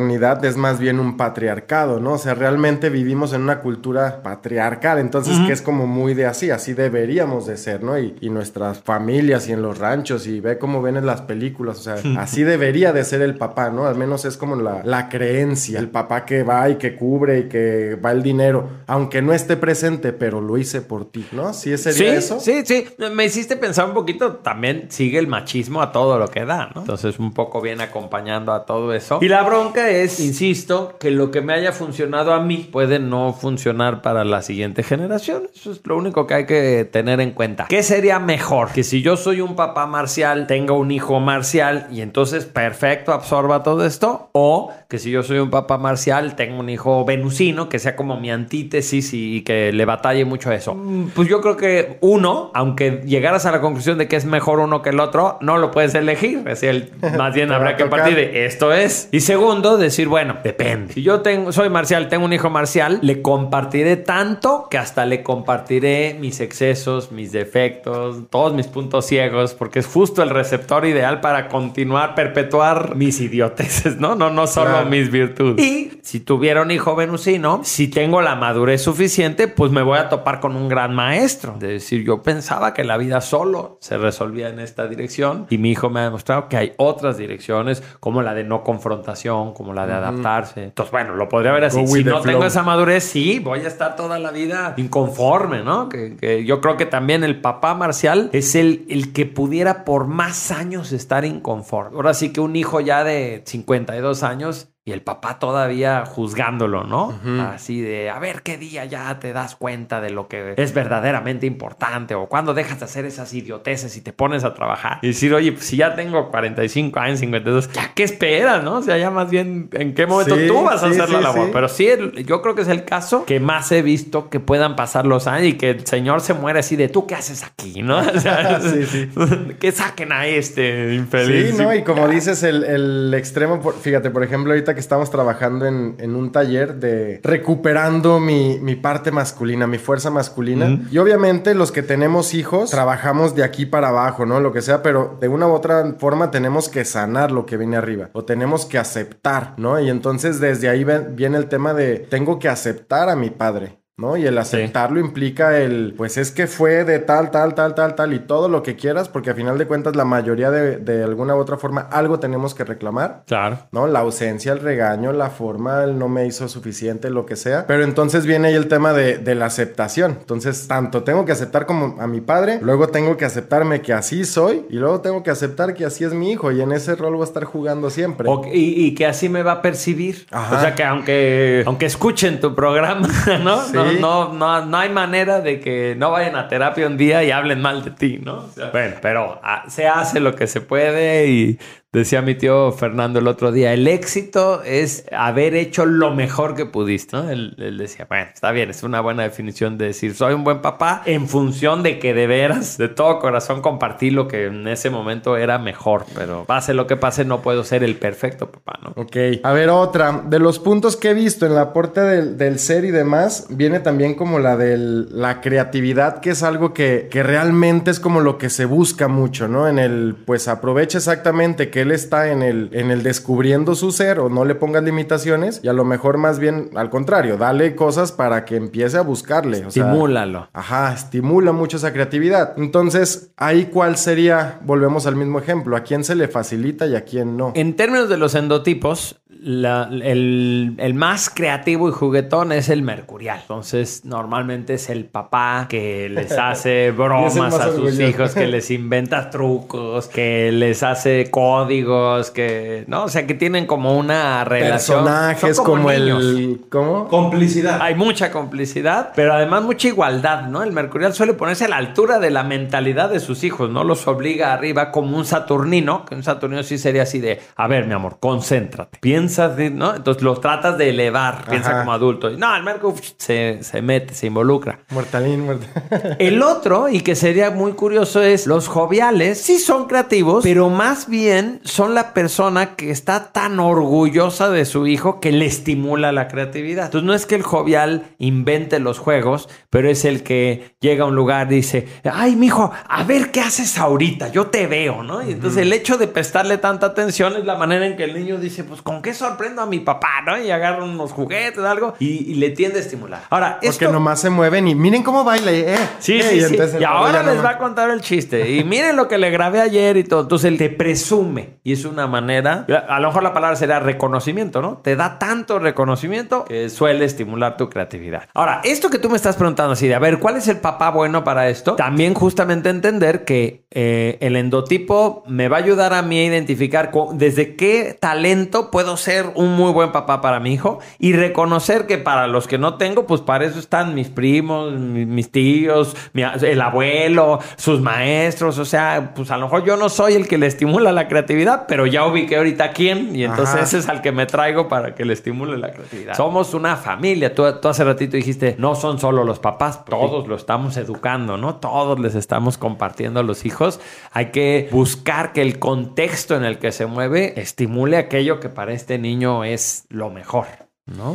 es 0.42 0.56
más 0.56 0.78
bien 0.78 1.00
un 1.00 1.16
patriarcado, 1.16 2.00
¿no? 2.00 2.12
O 2.12 2.18
sea, 2.18 2.34
realmente 2.34 2.90
vivimos 2.90 3.32
en 3.32 3.42
una 3.42 3.60
cultura 3.60 4.22
patriarcal, 4.22 4.98
entonces 4.98 5.38
que 5.46 5.52
es 5.52 5.62
como 5.62 5.86
muy 5.86 6.14
de 6.14 6.26
así, 6.26 6.50
así 6.50 6.74
deberíamos 6.74 7.46
de 7.46 7.56
ser, 7.56 7.82
¿no? 7.82 7.98
Y, 7.98 8.16
y 8.20 8.30
nuestras 8.30 8.80
familias 8.80 9.48
y 9.48 9.52
en 9.52 9.62
los 9.62 9.78
ranchos 9.78 10.26
y 10.26 10.40
ve 10.40 10.58
cómo 10.58 10.82
ven 10.82 10.96
en 10.96 11.06
las 11.06 11.22
películas, 11.22 11.78
o 11.78 11.82
sea, 11.82 11.96
así 12.18 12.42
debería 12.42 12.92
de 12.92 13.04
ser 13.04 13.22
el 13.22 13.36
papá, 13.36 13.70
¿no? 13.70 13.86
Al 13.86 13.96
menos 13.96 14.24
es 14.24 14.36
como 14.36 14.56
la, 14.56 14.82
la 14.84 15.08
creencia, 15.08 15.78
el 15.78 15.88
papá 15.88 16.24
que 16.24 16.42
va 16.42 16.68
y 16.68 16.76
que 16.76 16.96
cubre 16.96 17.40
y 17.40 17.48
que 17.48 17.96
va 17.96 18.12
el 18.12 18.22
dinero, 18.22 18.68
aunque 18.86 19.22
no 19.22 19.32
esté 19.32 19.56
presente, 19.56 20.12
pero 20.12 20.40
lo 20.40 20.58
hice 20.58 20.80
por 20.80 21.10
ti, 21.10 21.26
¿no? 21.32 21.52
¿Sí 21.52 21.76
sería 21.78 22.12
sí, 22.12 22.16
eso? 22.16 22.40
Sí, 22.40 22.62
sí. 22.64 22.86
Me 23.14 23.24
hiciste 23.24 23.56
pensar 23.56 23.86
un 23.86 23.94
poquito. 23.94 24.36
También 24.36 24.86
sigue 24.90 25.18
el 25.18 25.26
machismo 25.26 25.82
a 25.82 25.92
todo 25.92 26.18
lo 26.18 26.28
que 26.28 26.44
da, 26.44 26.70
¿no? 26.74 26.82
Entonces, 26.82 27.18
un 27.18 27.32
poco 27.32 27.60
viene 27.60 27.84
acompañando 27.84 28.52
a 28.52 28.64
todo 28.64 28.92
eso. 28.92 29.18
Y 29.20 29.28
la 29.28 29.42
bronca 29.42 29.81
es, 29.88 30.20
insisto, 30.20 30.96
que 30.98 31.10
lo 31.10 31.30
que 31.30 31.40
me 31.40 31.52
haya 31.52 31.72
funcionado 31.72 32.32
a 32.32 32.40
mí 32.40 32.68
puede 32.70 32.98
no 32.98 33.32
funcionar 33.32 34.02
para 34.02 34.24
la 34.24 34.42
siguiente 34.42 34.82
generación. 34.82 35.48
Eso 35.54 35.72
es 35.72 35.80
lo 35.84 35.96
único 35.96 36.26
que 36.26 36.34
hay 36.34 36.46
que 36.46 36.84
tener 36.84 37.20
en 37.20 37.32
cuenta. 37.32 37.66
¿Qué 37.68 37.82
sería 37.82 38.18
mejor? 38.18 38.72
Que 38.72 38.84
si 38.84 39.02
yo 39.02 39.16
soy 39.16 39.40
un 39.40 39.56
papá 39.56 39.86
marcial, 39.86 40.46
tenga 40.46 40.74
un 40.74 40.90
hijo 40.90 41.20
marcial 41.20 41.86
y 41.92 42.00
entonces 42.00 42.44
perfecto 42.44 43.12
absorba 43.12 43.62
todo 43.62 43.84
esto. 43.84 44.30
O 44.32 44.72
que 44.88 44.98
si 44.98 45.10
yo 45.10 45.22
soy 45.22 45.38
un 45.38 45.50
papá 45.50 45.78
marcial, 45.78 46.36
tengo 46.36 46.60
un 46.60 46.68
hijo 46.68 47.04
venusino, 47.04 47.68
que 47.68 47.78
sea 47.78 47.96
como 47.96 48.18
mi 48.20 48.30
antítesis 48.30 49.12
y, 49.14 49.42
que 49.42 49.72
le 49.72 49.84
batalle 49.84 50.24
mucho 50.24 50.50
a 50.50 50.54
eso. 50.54 50.74
Mm, 50.74 51.10
Pues 51.14 51.28
yo 51.28 51.40
creo 51.40 51.56
que 51.56 51.98
uno, 52.00 52.50
aunque 52.54 53.02
llegaras 53.06 53.46
a 53.46 53.52
la 53.52 53.60
conclusión 53.60 53.98
de 53.98 54.08
que 54.08 54.16
es 54.16 54.24
mejor 54.24 54.60
uno 54.60 54.82
que 54.82 54.90
el 54.90 55.00
otro, 55.00 55.38
no 55.40 55.58
lo 55.58 55.70
puedes 55.70 55.94
elegir. 55.94 56.38
Es 56.46 56.60
decir, 56.60 56.92
más 57.18 57.34
bien 57.34 57.52
habrá 57.52 57.76
que 57.76 57.86
partir 57.86 58.14
de 58.14 58.44
esto 58.44 58.72
es. 58.72 59.08
Y 59.12 59.20
segundo, 59.20 59.71
decir, 59.78 60.08
bueno, 60.08 60.36
depende. 60.42 60.94
Si 60.94 61.02
yo 61.02 61.20
tengo, 61.20 61.52
soy 61.52 61.68
marcial, 61.70 62.08
tengo 62.08 62.24
un 62.24 62.32
hijo 62.32 62.50
marcial, 62.50 62.98
le 63.02 63.22
compartiré 63.22 63.96
tanto 63.96 64.68
que 64.70 64.78
hasta 64.78 65.06
le 65.06 65.22
compartiré 65.22 66.16
mis 66.20 66.40
excesos, 66.40 67.12
mis 67.12 67.32
defectos, 67.32 68.28
todos 68.30 68.54
mis 68.54 68.66
puntos 68.66 69.06
ciegos, 69.06 69.54
porque 69.54 69.78
es 69.80 69.86
justo 69.86 70.22
el 70.22 70.30
receptor 70.30 70.84
ideal 70.86 71.20
para 71.20 71.48
continuar, 71.48 72.14
perpetuar 72.14 72.96
mis 72.96 73.20
idioteces, 73.20 73.98
¿no? 73.98 74.14
No, 74.14 74.30
no 74.30 74.46
solo 74.46 74.70
Claro. 74.70 74.88
mis 74.90 75.10
virtudes. 75.10 75.64
Y 75.64 76.00
si 76.02 76.20
tuviera 76.20 76.62
un 76.62 76.70
hijo 76.70 76.94
venusino, 76.96 77.60
si 77.64 77.88
tengo 77.88 78.22
la 78.22 78.34
madurez 78.36 78.82
suficiente, 78.82 79.48
pues 79.48 79.70
me 79.72 79.82
voy 79.82 79.98
a 79.98 80.08
topar 80.08 80.40
con 80.40 80.56
un 80.56 80.68
gran 80.68 80.94
maestro. 80.94 81.56
De 81.58 81.68
decir, 81.68 82.04
yo 82.04 82.22
pensaba 82.22 82.74
que 82.74 82.84
la 82.84 82.96
vida 82.96 83.20
solo 83.20 83.76
se 83.80 83.98
resolvía 83.98 84.48
en 84.48 84.60
esta 84.60 84.86
dirección 84.88 85.46
y 85.50 85.58
mi 85.58 85.70
hijo 85.72 85.90
me 85.90 86.00
ha 86.00 86.04
demostrado 86.04 86.48
que 86.48 86.56
hay 86.56 86.72
otras 86.76 87.18
direcciones 87.18 87.82
como 88.00 88.22
la 88.22 88.34
de 88.34 88.44
no 88.44 88.62
confrontación, 88.62 89.52
como 89.62 89.74
la 89.74 89.86
de 89.86 89.92
adaptarse. 89.92 90.64
Entonces, 90.64 90.90
bueno, 90.90 91.14
lo 91.14 91.28
podría 91.28 91.52
ver 91.52 91.64
así. 91.64 91.86
Si 91.86 92.02
no 92.02 92.20
flow. 92.20 92.32
tengo 92.32 92.44
esa 92.44 92.64
madurez, 92.64 93.04
sí, 93.04 93.38
voy 93.38 93.60
a 93.60 93.68
estar 93.68 93.94
toda 93.94 94.18
la 94.18 94.32
vida 94.32 94.74
inconforme, 94.76 95.62
¿no? 95.62 95.88
Que, 95.88 96.16
que 96.16 96.44
yo 96.44 96.60
creo 96.60 96.76
que 96.76 96.84
también 96.86 97.22
el 97.22 97.40
papá 97.40 97.74
marcial 97.74 98.28
es 98.32 98.56
el, 98.56 98.84
el 98.88 99.12
que 99.12 99.24
pudiera 99.24 99.84
por 99.84 100.08
más 100.08 100.50
años 100.50 100.90
estar 100.90 101.24
inconforme. 101.24 101.96
Ahora 101.96 102.12
sí 102.12 102.32
que 102.32 102.40
un 102.40 102.56
hijo 102.56 102.80
ya 102.80 103.04
de 103.04 103.42
52 103.46 104.24
años 104.24 104.71
y 104.84 104.90
el 104.90 105.00
papá 105.02 105.38
todavía 105.38 106.04
juzgándolo, 106.04 106.82
¿no? 106.82 107.16
Así 107.40 107.80
de, 107.80 108.10
a 108.10 108.18
ver 108.18 108.42
qué 108.42 108.58
día 108.58 108.84
ya 108.84 109.16
te 109.20 109.32
das 109.32 109.54
cuenta 109.54 110.00
de 110.00 110.10
lo 110.10 110.26
que 110.26 110.54
es 110.56 110.74
verdaderamente 110.74 111.46
importante 111.46 112.16
o 112.16 112.26
cuando 112.26 112.52
dejas 112.52 112.80
de 112.80 112.86
hacer 112.86 113.04
esas 113.04 113.32
idioteces 113.32 113.96
y 113.96 114.00
te 114.00 114.12
pones 114.12 114.42
a 114.42 114.54
trabajar. 114.54 114.98
Y 115.02 115.08
decir, 115.08 115.32
oye, 115.34 115.52
pues 115.52 115.66
si 115.66 115.76
ya 115.76 115.94
tengo 115.94 116.30
45 116.32 116.98
años, 116.98 117.20
52, 117.20 117.70
¿ya 117.72 117.92
qué 117.94 118.02
esperas, 118.02 118.64
no? 118.64 118.78
O 118.78 118.82
sea, 118.82 118.98
ya 118.98 119.12
más 119.12 119.30
bien, 119.30 119.68
¿en 119.72 119.94
qué 119.94 120.06
momento 120.08 120.34
Sí, 120.36 120.48
tú 120.48 120.62
vas 120.64 120.82
a 120.82 120.88
sí, 120.92 120.98
hacer 120.98 121.10
la 121.10 121.20
labor? 121.20 121.50
Pero 121.52 121.68
sí, 121.68 121.88
yo 122.26 122.42
creo 122.42 122.56
que 122.56 122.62
es 122.62 122.68
el 122.68 122.84
caso 122.84 123.24
que 123.24 123.38
más 123.38 123.70
he 123.70 123.82
visto 123.82 124.30
que 124.30 124.40
puedan 124.40 124.74
pasar 124.74 125.06
los 125.06 125.28
años 125.28 125.46
y 125.46 125.52
que 125.52 125.70
el 125.70 125.86
señor 125.86 126.22
se 126.22 126.34
muere 126.34 126.58
así 126.58 126.74
de, 126.74 126.88
¿tú 126.88 127.06
qué 127.06 127.14
haces 127.14 127.44
aquí, 127.44 127.82
no? 127.82 127.98
O 128.16 128.18
sea, 128.20 128.60
Sí, 128.60 128.84
sí. 128.86 129.08
que 129.60 129.70
saquen 129.70 130.10
a 130.10 130.26
este 130.26 130.94
infeliz. 130.94 131.54
Sí, 131.56 131.62
¿no? 131.62 131.72
Y 131.72 131.82
como 131.84 132.08
dices, 132.08 132.42
el, 132.42 132.64
el 132.64 133.14
extremo, 133.14 133.60
por- 133.60 133.78
fíjate, 133.78 134.10
por 134.10 134.24
ejemplo, 134.24 134.52
ahorita 134.52 134.71
que 134.74 134.80
estamos 134.80 135.10
trabajando 135.10 135.66
en, 135.66 135.96
en 135.98 136.14
un 136.14 136.32
taller 136.32 136.76
de 136.76 137.20
recuperando 137.22 138.20
mi, 138.20 138.58
mi 138.60 138.76
parte 138.76 139.10
masculina, 139.10 139.66
mi 139.66 139.78
fuerza 139.78 140.10
masculina. 140.10 140.80
Y 140.90 140.98
obviamente 140.98 141.54
los 141.54 141.72
que 141.72 141.82
tenemos 141.82 142.34
hijos, 142.34 142.70
trabajamos 142.70 143.34
de 143.34 143.44
aquí 143.44 143.66
para 143.66 143.88
abajo, 143.88 144.26
¿no? 144.26 144.40
Lo 144.40 144.52
que 144.52 144.62
sea, 144.62 144.82
pero 144.82 145.18
de 145.20 145.28
una 145.28 145.46
u 145.46 145.52
otra 145.52 145.94
forma 145.98 146.30
tenemos 146.30 146.68
que 146.68 146.84
sanar 146.84 147.30
lo 147.30 147.46
que 147.46 147.56
viene 147.56 147.76
arriba 147.76 148.10
o 148.12 148.24
tenemos 148.24 148.66
que 148.66 148.78
aceptar, 148.78 149.54
¿no? 149.56 149.80
Y 149.80 149.90
entonces 149.90 150.40
desde 150.40 150.68
ahí 150.68 150.84
viene 150.84 151.38
el 151.38 151.46
tema 151.46 151.74
de 151.74 151.98
tengo 151.98 152.38
que 152.38 152.48
aceptar 152.48 153.08
a 153.08 153.16
mi 153.16 153.30
padre. 153.30 153.81
¿No? 153.98 154.16
Y 154.16 154.26
el 154.26 154.38
aceptarlo 154.38 154.98
implica 155.00 155.58
el, 155.58 155.92
pues 155.96 156.16
es 156.16 156.30
que 156.32 156.46
fue 156.46 156.84
de 156.84 156.98
tal, 156.98 157.30
tal, 157.30 157.54
tal, 157.54 157.74
tal, 157.74 157.94
tal 157.94 158.14
y 158.14 158.20
todo 158.20 158.48
lo 158.48 158.62
que 158.62 158.74
quieras, 158.74 159.10
porque 159.10 159.30
a 159.30 159.34
final 159.34 159.58
de 159.58 159.66
cuentas 159.66 159.94
la 159.96 160.06
mayoría 160.06 160.50
de, 160.50 160.78
de 160.78 161.04
alguna 161.04 161.36
u 161.36 161.38
otra 161.38 161.58
forma 161.58 161.82
algo 161.82 162.18
tenemos 162.18 162.54
que 162.54 162.64
reclamar. 162.64 163.22
Claro. 163.26 163.58
¿no? 163.70 163.86
La 163.86 164.00
ausencia, 164.00 164.52
el 164.52 164.60
regaño, 164.60 165.12
la 165.12 165.28
forma, 165.28 165.84
el 165.84 165.98
no 165.98 166.08
me 166.08 166.26
hizo 166.26 166.48
suficiente, 166.48 167.10
lo 167.10 167.26
que 167.26 167.36
sea. 167.36 167.66
Pero 167.66 167.84
entonces 167.84 168.24
viene 168.24 168.48
ahí 168.48 168.54
el 168.54 168.66
tema 168.66 168.94
de, 168.94 169.18
de 169.18 169.34
la 169.34 169.44
aceptación. 169.46 170.16
Entonces, 170.20 170.66
tanto 170.66 171.02
tengo 171.04 171.26
que 171.26 171.32
aceptar 171.32 171.66
como 171.66 172.00
a 172.00 172.06
mi 172.06 172.22
padre, 172.22 172.60
luego 172.62 172.88
tengo 172.88 173.18
que 173.18 173.26
aceptarme 173.26 173.82
que 173.82 173.92
así 173.92 174.24
soy, 174.24 174.64
y 174.70 174.76
luego 174.76 175.00
tengo 175.02 175.22
que 175.22 175.30
aceptar 175.30 175.74
que 175.74 175.84
así 175.84 176.02
es 176.04 176.14
mi 176.14 176.32
hijo, 176.32 176.50
y 176.50 176.62
en 176.62 176.72
ese 176.72 176.96
rol 176.96 177.12
voy 177.12 177.20
a 177.22 177.24
estar 177.24 177.44
jugando 177.44 177.90
siempre. 177.90 178.26
O- 178.28 178.42
y, 178.46 178.86
y 178.86 178.94
que 178.94 179.04
así 179.06 179.28
me 179.28 179.42
va 179.42 179.52
a 179.52 179.62
percibir. 179.62 180.26
Ajá. 180.30 180.56
O 180.56 180.60
sea 180.60 180.74
que 180.74 180.82
aunque, 180.82 181.62
aunque 181.66 181.84
escuchen 181.86 182.40
tu 182.40 182.54
programa, 182.54 183.06
¿no? 183.44 183.60
Sí. 183.64 183.72
No, 183.74 183.81
no, 184.00 184.32
no, 184.32 184.64
no 184.64 184.76
hay 184.76 184.88
manera 184.88 185.40
de 185.40 185.60
que 185.60 185.94
no 185.96 186.10
vayan 186.10 186.36
a 186.36 186.48
terapia 186.48 186.86
un 186.86 186.96
día 186.96 187.22
y 187.24 187.30
hablen 187.30 187.60
mal 187.60 187.84
de 187.84 187.90
ti, 187.90 188.18
¿no? 188.22 188.38
O 188.38 188.48
sea, 188.48 188.70
bueno, 188.70 188.96
pero 189.00 189.40
ah, 189.42 189.64
se 189.68 189.88
hace 189.88 190.20
lo 190.20 190.34
que 190.34 190.46
se 190.46 190.60
puede 190.60 191.28
y 191.28 191.58
Decía 191.94 192.22
mi 192.22 192.34
tío 192.34 192.72
Fernando 192.72 193.18
el 193.18 193.28
otro 193.28 193.52
día, 193.52 193.74
el 193.74 193.86
éxito 193.86 194.62
es 194.62 195.04
haber 195.12 195.54
hecho 195.54 195.84
lo 195.84 196.14
mejor 196.14 196.54
que 196.54 196.64
pudiste, 196.64 197.18
¿no? 197.18 197.28
Él, 197.28 197.54
decía, 197.76 198.06
bueno, 198.08 198.30
está 198.32 198.50
bien, 198.50 198.70
es 198.70 198.82
una 198.82 199.02
buena 199.02 199.24
definición 199.24 199.76
de 199.76 199.88
decir, 199.88 200.14
soy 200.14 200.32
un 200.32 200.42
buen 200.42 200.62
papá 200.62 201.02
en 201.04 201.28
función 201.28 201.82
de 201.82 201.98
que 201.98 202.14
de 202.14 202.26
veras, 202.26 202.78
de 202.78 202.88
todo 202.88 203.18
corazón 203.18 203.60
compartí 203.60 204.08
lo 204.08 204.26
que 204.26 204.46
en 204.46 204.66
ese 204.68 204.88
momento 204.88 205.36
era 205.36 205.58
mejor, 205.58 206.06
pero 206.14 206.46
pase 206.46 206.72
lo 206.72 206.86
que 206.86 206.96
pase, 206.96 207.26
no 207.26 207.42
puedo 207.42 207.62
ser 207.62 207.84
el 207.84 207.96
perfecto 207.96 208.50
papá, 208.50 208.80
¿no? 208.82 208.94
Ok. 208.96 209.16
A 209.42 209.52
ver, 209.52 209.68
otra. 209.68 210.22
De 210.24 210.38
los 210.38 210.58
puntos 210.60 210.96
que 210.96 211.10
he 211.10 211.14
visto 211.14 211.44
en 211.44 211.54
la 211.54 211.60
aporte 211.60 212.00
del, 212.00 212.38
del 212.38 212.58
ser 212.58 212.86
y 212.86 212.90
demás, 212.90 213.48
viene 213.50 213.80
también 213.80 214.14
como 214.14 214.38
la 214.38 214.56
de 214.56 214.78
la 214.78 215.42
creatividad, 215.42 216.20
que 216.20 216.30
es 216.30 216.42
algo 216.42 216.72
que, 216.72 217.08
que 217.10 217.22
realmente 217.22 217.90
es 217.90 218.00
como 218.00 218.22
lo 218.22 218.38
que 218.38 218.48
se 218.48 218.64
busca 218.64 219.08
mucho, 219.08 219.46
¿no? 219.46 219.68
En 219.68 219.78
el, 219.78 220.16
pues 220.24 220.48
aprovecha 220.48 220.96
exactamente 220.96 221.68
que 221.68 221.81
él 221.82 221.90
está 221.90 222.30
en 222.30 222.42
el, 222.42 222.70
en 222.72 222.90
el 222.90 223.02
descubriendo 223.02 223.74
su 223.74 223.92
ser 223.92 224.18
o 224.18 224.28
no 224.28 224.44
le 224.44 224.54
pongas 224.54 224.82
limitaciones 224.82 225.60
y 225.62 225.68
a 225.68 225.72
lo 225.72 225.84
mejor 225.84 226.18
más 226.18 226.38
bien 226.38 226.70
al 226.74 226.90
contrario, 226.90 227.36
dale 227.36 227.74
cosas 227.74 228.12
para 228.12 228.44
que 228.44 228.56
empiece 228.56 228.96
a 228.96 229.02
buscarle. 229.02 229.66
O 229.66 229.70
sea, 229.70 229.84
Estimúlalo. 229.84 230.48
Ajá, 230.52 230.92
estimula 230.92 231.52
mucho 231.52 231.76
esa 231.76 231.92
creatividad. 231.92 232.54
Entonces, 232.56 233.30
ahí 233.36 233.66
cuál 233.66 233.96
sería, 233.96 234.60
volvemos 234.64 235.06
al 235.06 235.16
mismo 235.16 235.38
ejemplo, 235.38 235.76
a 235.76 235.82
quién 235.82 236.04
se 236.04 236.14
le 236.14 236.28
facilita 236.28 236.86
y 236.86 236.96
a 236.96 237.04
quién 237.04 237.36
no. 237.36 237.52
En 237.54 237.76
términos 237.76 238.08
de 238.08 238.16
los 238.16 238.34
endotipos, 238.34 239.20
la- 239.44 239.88
el, 239.90 240.74
el 240.78 240.94
más 240.94 241.28
creativo 241.30 241.88
y 241.88 241.92
juguetón 241.92 242.52
es 242.52 242.68
el 242.68 242.82
mercurial. 242.82 243.38
Entonces, 243.42 244.04
normalmente 244.04 244.74
es 244.74 244.88
el 244.90 245.04
papá 245.06 245.66
que 245.68 246.08
les 246.08 246.32
hace 246.38 246.90
bromas 246.92 247.54
a 247.54 247.72
sus 247.72 247.98
hijos, 247.98 248.34
que 248.34 248.46
les 248.46 248.70
inventa 248.70 249.30
trucos, 249.30 250.06
que 250.08 250.52
les 250.52 250.82
hace 250.82 251.28
códigos, 251.30 252.30
que, 252.30 252.84
¿no? 252.86 253.04
O 253.04 253.08
sea, 253.08 253.26
que 253.26 253.34
tienen 253.34 253.66
como 253.66 253.96
una 253.98 254.44
relación. 254.44 255.04
Personajes 255.04 255.56
Son 255.56 255.64
como, 255.66 255.90
niños. 255.90 256.22
el... 256.22 256.60
¿Cómo? 256.70 257.08
Complicidad. 257.08 257.78
Hay 257.82 257.94
mucha 257.94 258.30
complicidad, 258.30 259.12
pero 259.14 259.34
además 259.34 259.62
mucha 259.62 259.88
igualdad, 259.88 260.46
¿no? 260.48 260.62
El 260.62 260.72
mercurial 260.72 261.12
suele 261.14 261.34
ponerse 261.34 261.64
a 261.64 261.68
la 261.68 261.76
altura 261.76 262.18
de 262.18 262.30
la 262.30 262.42
mentalidad 262.44 263.10
de 263.10 263.20
sus 263.20 263.44
hijos, 263.44 263.70
¿no? 263.70 263.84
Los 263.84 264.06
obliga 264.06 264.52
arriba 264.52 264.90
como 264.90 265.16
un 265.16 265.24
saturnino, 265.24 266.04
que 266.04 266.14
un 266.14 266.22
saturnino 266.22 266.62
sí 266.62 266.78
sería 266.78 267.02
así 267.02 267.18
de, 267.20 267.40
a 267.56 267.66
ver, 267.66 267.86
mi 267.86 267.94
amor, 267.94 268.18
concéntrate. 268.20 268.98
Piensas, 269.32 269.56
de- 269.56 269.70
¿no? 269.70 269.94
Entonces 269.94 270.22
los 270.22 270.40
tratas 270.40 270.76
de 270.76 270.90
elevar, 270.90 271.44
piensa 271.48 271.70
Ajá. 271.70 271.78
como 271.80 271.92
adulto. 271.92 272.30
Y 272.30 272.36
no, 272.36 272.54
el 272.54 272.64
uf, 272.82 273.00
se, 273.16 273.62
se 273.62 273.80
mete, 273.80 274.12
se 274.14 274.26
involucra. 274.26 274.80
Mortalín, 274.90 275.46
mortal. 275.46 276.16
El 276.18 276.42
otro, 276.42 276.88
y 276.90 277.00
que 277.00 277.14
sería 277.14 277.50
muy 277.50 277.72
curioso, 277.72 278.20
es 278.22 278.46
los 278.46 278.68
joviales. 278.68 279.40
Sí 279.40 279.58
son 279.58 279.86
creativos, 279.86 280.44
pero 280.44 280.68
más 280.68 281.08
bien 281.08 281.60
son 281.64 281.94
la 281.94 282.12
persona 282.12 282.74
que 282.76 282.90
está 282.90 283.32
tan 283.32 283.58
orgullosa 283.58 284.50
de 284.50 284.64
su 284.64 284.86
hijo 284.86 285.20
que 285.20 285.32
le 285.32 285.46
estimula 285.46 286.12
la 286.12 286.28
creatividad. 286.28 286.86
Entonces 286.86 287.06
no 287.06 287.14
es 287.14 287.24
que 287.26 287.34
el 287.36 287.42
jovial 287.42 288.04
invente 288.18 288.78
los 288.80 288.98
juegos, 288.98 289.48
pero 289.70 289.88
es 289.88 290.04
el 290.04 290.22
que 290.22 290.74
llega 290.80 291.04
a 291.04 291.08
un 291.08 291.14
lugar 291.14 291.50
y 291.52 291.56
dice, 291.56 291.88
ay, 292.12 292.36
mijo, 292.36 292.70
a 292.88 293.04
ver 293.04 293.30
qué 293.30 293.40
haces 293.40 293.78
ahorita, 293.78 294.28
yo 294.28 294.46
te 294.48 294.66
veo, 294.66 295.02
¿no? 295.02 295.22
Y 295.26 295.32
entonces 295.32 295.62
el 295.62 295.72
hecho 295.72 295.96
de 295.96 296.06
prestarle 296.08 296.58
tanta 296.58 296.86
atención 296.86 297.34
es 297.36 297.44
la 297.44 297.54
manera 297.56 297.86
en 297.86 297.96
que 297.96 298.04
el 298.04 298.14
niño 298.14 298.38
dice, 298.38 298.64
pues, 298.64 298.82
¿con 298.82 299.00
qué 299.02 299.14
sorprendo 299.22 299.62
a 299.62 299.66
mi 299.66 299.80
papá, 299.80 300.20
no? 300.26 300.38
Y 300.38 300.50
agarra 300.50 300.84
unos 300.84 301.12
juguetes, 301.12 301.58
algo, 301.64 301.94
y, 301.98 302.30
y 302.30 302.34
le 302.34 302.50
tiende 302.50 302.78
a 302.78 302.82
estimular. 302.82 303.22
Ahora, 303.30 303.54
Porque 303.54 303.68
esto... 303.68 303.90
nomás 303.92 304.20
se 304.20 304.30
mueven 304.30 304.68
y 304.68 304.74
miren 304.74 305.02
cómo 305.02 305.24
baila. 305.24 305.50
Eh, 305.52 305.76
Sí, 305.98 306.18
eh, 306.18 306.22
sí, 306.22 306.40
sí. 306.40 306.44
entonces 306.50 306.74
el 306.76 306.82
Y 306.82 306.84
ahora 306.84 307.22
les 307.22 307.36
nomás- 307.36 307.44
va 307.44 307.50
a 307.50 307.58
contar 307.58 307.90
el 307.90 308.00
chiste. 308.00 308.50
Y 308.50 308.64
miren 308.64 308.96
lo 308.96 309.08
que 309.08 309.18
le 309.18 309.30
grabé 309.30 309.60
ayer 309.60 309.96
y 309.96 310.04
todo. 310.04 310.22
Entonces 310.22 310.50
él 310.50 310.58
te 310.58 310.68
presume. 310.68 311.54
Y 311.64 311.72
es 311.72 311.84
una 311.84 312.06
manera. 312.06 312.66
A 312.88 313.00
lo 313.00 313.08
mejor 313.08 313.22
la 313.22 313.32
palabra 313.32 313.56
será 313.56 313.80
reconocimiento, 313.80 314.60
¿no? 314.60 314.78
Te 314.78 314.96
da 314.96 315.18
tanto 315.18 315.58
reconocimiento 315.58 316.44
que 316.44 316.68
suele 316.68 317.04
estimular 317.04 317.56
tu 317.56 317.68
creatividad. 317.70 318.24
Ahora, 318.34 318.60
esto 318.64 318.90
que 318.90 318.98
tú 318.98 319.08
me 319.08 319.16
estás 319.16 319.36
preguntando 319.36 319.72
así 319.72 319.86
de 319.88 319.94
a 319.94 319.98
ver, 319.98 320.18
¿cuál 320.18 320.36
es 320.36 320.48
el 320.48 320.58
papá 320.58 320.90
bueno 320.90 321.24
para 321.24 321.48
esto? 321.48 321.76
También 321.76 322.14
justamente 322.14 322.68
entender 322.68 323.24
que 323.24 323.64
eh, 323.70 324.18
el 324.20 324.36
endotipo 324.36 325.22
me 325.26 325.48
va 325.48 325.56
a 325.58 325.60
ayudar 325.60 325.92
a 325.94 326.02
mí 326.02 326.18
a 326.18 326.24
identificar 326.26 326.90
desde 327.14 327.56
qué 327.56 327.96
talento 327.98 328.70
puedo 328.70 328.96
ser 328.96 329.11
un 329.34 329.54
muy 329.56 329.72
buen 329.72 329.92
papá 329.92 330.20
para 330.20 330.40
mi 330.40 330.52
hijo 330.52 330.78
y 330.98 331.12
reconocer 331.12 331.86
que 331.86 331.98
para 331.98 332.26
los 332.26 332.46
que 332.46 332.58
no 332.58 332.74
tengo, 332.76 333.06
pues 333.06 333.20
para 333.20 333.44
eso 333.44 333.58
están 333.58 333.94
mis 333.94 334.08
primos, 334.08 334.72
mi- 334.72 335.06
mis 335.06 335.30
tíos, 335.30 335.96
mi 336.12 336.22
el 336.22 336.60
abuelo, 336.60 337.38
sus 337.56 337.80
maestros. 337.80 338.58
O 338.58 338.64
sea, 338.64 339.12
pues 339.14 339.30
a 339.30 339.36
lo 339.36 339.46
mejor 339.46 339.64
yo 339.64 339.76
no 339.76 339.88
soy 339.88 340.14
el 340.14 340.28
que 340.28 340.38
le 340.38 340.46
estimula 340.46 340.92
la 340.92 341.08
creatividad, 341.08 341.66
pero 341.68 341.86
ya 341.86 342.06
ubiqué 342.06 342.36
ahorita 342.36 342.64
a 342.64 342.70
quién 342.72 343.14
y 343.14 343.24
entonces 343.24 343.54
Ajá. 343.54 343.64
ese 343.64 343.78
es 343.78 343.88
al 343.88 344.02
que 344.02 344.12
me 344.12 344.26
traigo 344.26 344.68
para 344.68 344.94
que 344.94 345.04
le 345.04 345.12
estimule 345.12 345.58
la 345.58 345.72
creatividad. 345.72 346.14
Somos 346.16 346.54
una 346.54 346.76
familia. 346.76 347.34
Tú, 347.34 347.44
tú 347.60 347.68
hace 347.68 347.84
ratito 347.84 348.16
dijiste, 348.16 348.56
no 348.58 348.74
son 348.74 348.98
solo 348.98 349.24
los 349.24 349.38
papás, 349.38 349.84
todos 349.84 350.26
lo 350.28 350.36
estamos 350.36 350.76
educando, 350.76 351.36
¿no? 351.36 351.56
Todos 351.56 351.98
les 352.00 352.14
estamos 352.14 352.58
compartiendo 352.58 353.20
a 353.20 353.22
los 353.22 353.44
hijos. 353.44 353.80
Hay 354.12 354.26
que 354.26 354.68
buscar 354.70 355.32
que 355.32 355.42
el 355.42 355.58
contexto 355.58 356.36
en 356.36 356.44
el 356.44 356.58
que 356.58 356.72
se 356.72 356.86
mueve 356.86 357.40
estimule 357.40 357.96
aquello 357.96 358.40
que 358.40 358.48
para 358.48 358.72
este 358.72 358.98
niño 359.02 359.44
es 359.44 359.84
lo 359.90 360.08
mejor, 360.10 360.46
¿no? 360.86 361.14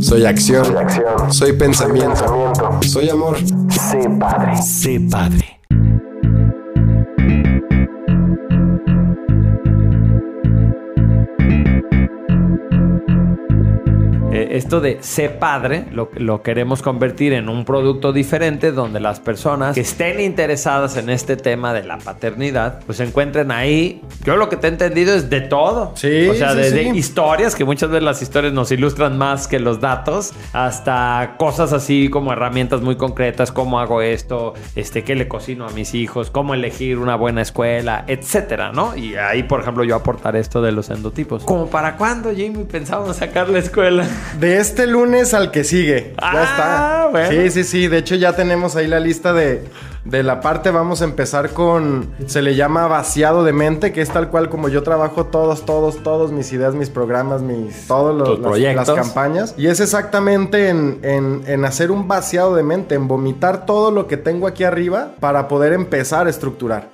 Soy 0.00 0.26
acción. 0.26 0.66
Soy 1.30 1.54
pensamiento. 1.54 2.80
Soy 2.82 3.08
amor. 3.08 3.38
Sé 4.62 5.00
padre. 5.10 5.43
Eh, 5.43 5.43
esto 14.56 14.80
de 14.80 14.98
ser 15.02 15.38
padre 15.38 15.84
lo, 15.92 16.10
lo 16.16 16.42
queremos 16.42 16.80
convertir 16.80 17.32
en 17.32 17.48
un 17.48 17.64
producto 17.64 18.12
diferente 18.12 18.70
donde 18.72 19.00
las 19.00 19.20
personas 19.20 19.74
que 19.74 19.80
estén 19.80 20.20
interesadas 20.20 20.96
en 20.96 21.10
este 21.10 21.36
tema 21.36 21.72
de 21.72 21.82
la 21.82 21.98
paternidad, 21.98 22.80
pues 22.86 22.98
se 22.98 23.04
encuentren 23.04 23.50
ahí. 23.50 24.00
Yo 24.24 24.36
lo 24.36 24.48
que 24.48 24.56
te 24.56 24.68
he 24.68 24.70
entendido 24.70 25.14
es 25.14 25.28
de 25.28 25.40
todo. 25.40 25.92
Sí, 25.96 26.28
O 26.28 26.34
sea, 26.34 26.52
sí, 26.52 26.58
desde 26.58 26.84
sí. 26.84 26.98
historias, 26.98 27.54
que 27.54 27.64
muchas 27.64 27.90
veces 27.90 28.04
las 28.04 28.22
historias 28.22 28.52
nos 28.52 28.70
ilustran 28.70 29.18
más 29.18 29.48
que 29.48 29.58
los 29.58 29.80
datos, 29.80 30.32
hasta 30.52 31.34
cosas 31.38 31.72
así 31.72 32.08
como 32.08 32.32
herramientas 32.32 32.80
muy 32.80 32.96
concretas, 32.96 33.50
cómo 33.50 33.80
hago 33.80 34.02
esto, 34.02 34.54
este, 34.76 35.02
qué 35.02 35.14
le 35.14 35.26
cocino 35.28 35.66
a 35.66 35.70
mis 35.70 35.94
hijos, 35.94 36.30
cómo 36.30 36.54
elegir 36.54 36.98
una 36.98 37.16
buena 37.16 37.42
escuela, 37.42 38.04
etcétera, 38.06 38.72
¿no? 38.72 38.96
Y 38.96 39.16
ahí, 39.16 39.42
por 39.42 39.60
ejemplo, 39.60 39.84
yo 39.84 39.96
aportar 39.96 40.36
esto 40.36 40.62
de 40.62 40.72
los 40.72 40.90
endotipos. 40.90 41.44
¿Como 41.44 41.66
para 41.66 41.96
cuándo, 41.96 42.32
Jimmy, 42.32 42.64
pensábamos 42.64 43.16
sacar 43.16 43.48
la 43.48 43.58
escuela? 43.58 44.06
De 44.44 44.58
este 44.58 44.86
lunes 44.86 45.32
al 45.34 45.50
que 45.50 45.64
sigue. 45.64 46.14
Ah, 46.18 46.30
ya 46.34 46.42
está. 46.44 47.08
bueno. 47.10 47.30
Sí, 47.30 47.50
sí, 47.50 47.64
sí. 47.64 47.88
De 47.88 47.98
hecho, 47.98 48.14
ya 48.14 48.34
tenemos 48.36 48.76
ahí 48.76 48.86
la 48.86 49.00
lista 49.00 49.32
de, 49.32 49.64
de 50.04 50.22
la 50.22 50.40
parte. 50.40 50.70
Vamos 50.70 51.00
a 51.00 51.04
empezar 51.04 51.50
con. 51.50 52.10
Se 52.26 52.42
le 52.42 52.54
llama 52.54 52.86
vaciado 52.86 53.42
de 53.44 53.52
mente, 53.52 53.92
que 53.92 54.02
es 54.02 54.10
tal 54.10 54.28
cual 54.28 54.50
como 54.50 54.68
yo 54.68 54.82
trabajo 54.82 55.26
todos, 55.26 55.64
todos, 55.64 56.02
todos 56.02 56.30
mis 56.32 56.52
ideas, 56.52 56.74
mis 56.74 56.90
programas, 56.90 57.40
mis. 57.42 57.86
Todos 57.86 58.14
los, 58.14 58.38
las- 58.38 58.48
proyectos. 58.48 58.88
las 58.88 58.96
campañas. 59.06 59.54
Y 59.56 59.68
es 59.68 59.80
exactamente 59.80 60.68
en, 60.68 60.98
en- 61.02 61.42
en 61.46 61.64
hacer 61.64 61.90
un 61.90 62.06
vaciado 62.06 62.54
de 62.54 62.62
mente, 62.62 62.94
en 62.94 63.08
vomitar 63.08 63.64
todo 63.66 63.90
lo 63.90 64.06
que 64.06 64.16
tengo 64.18 64.46
aquí 64.46 64.64
arriba 64.64 65.14
para 65.20 65.48
poder 65.48 65.72
empezar 65.72 66.26
a 66.26 66.30
estructurar. 66.30 66.93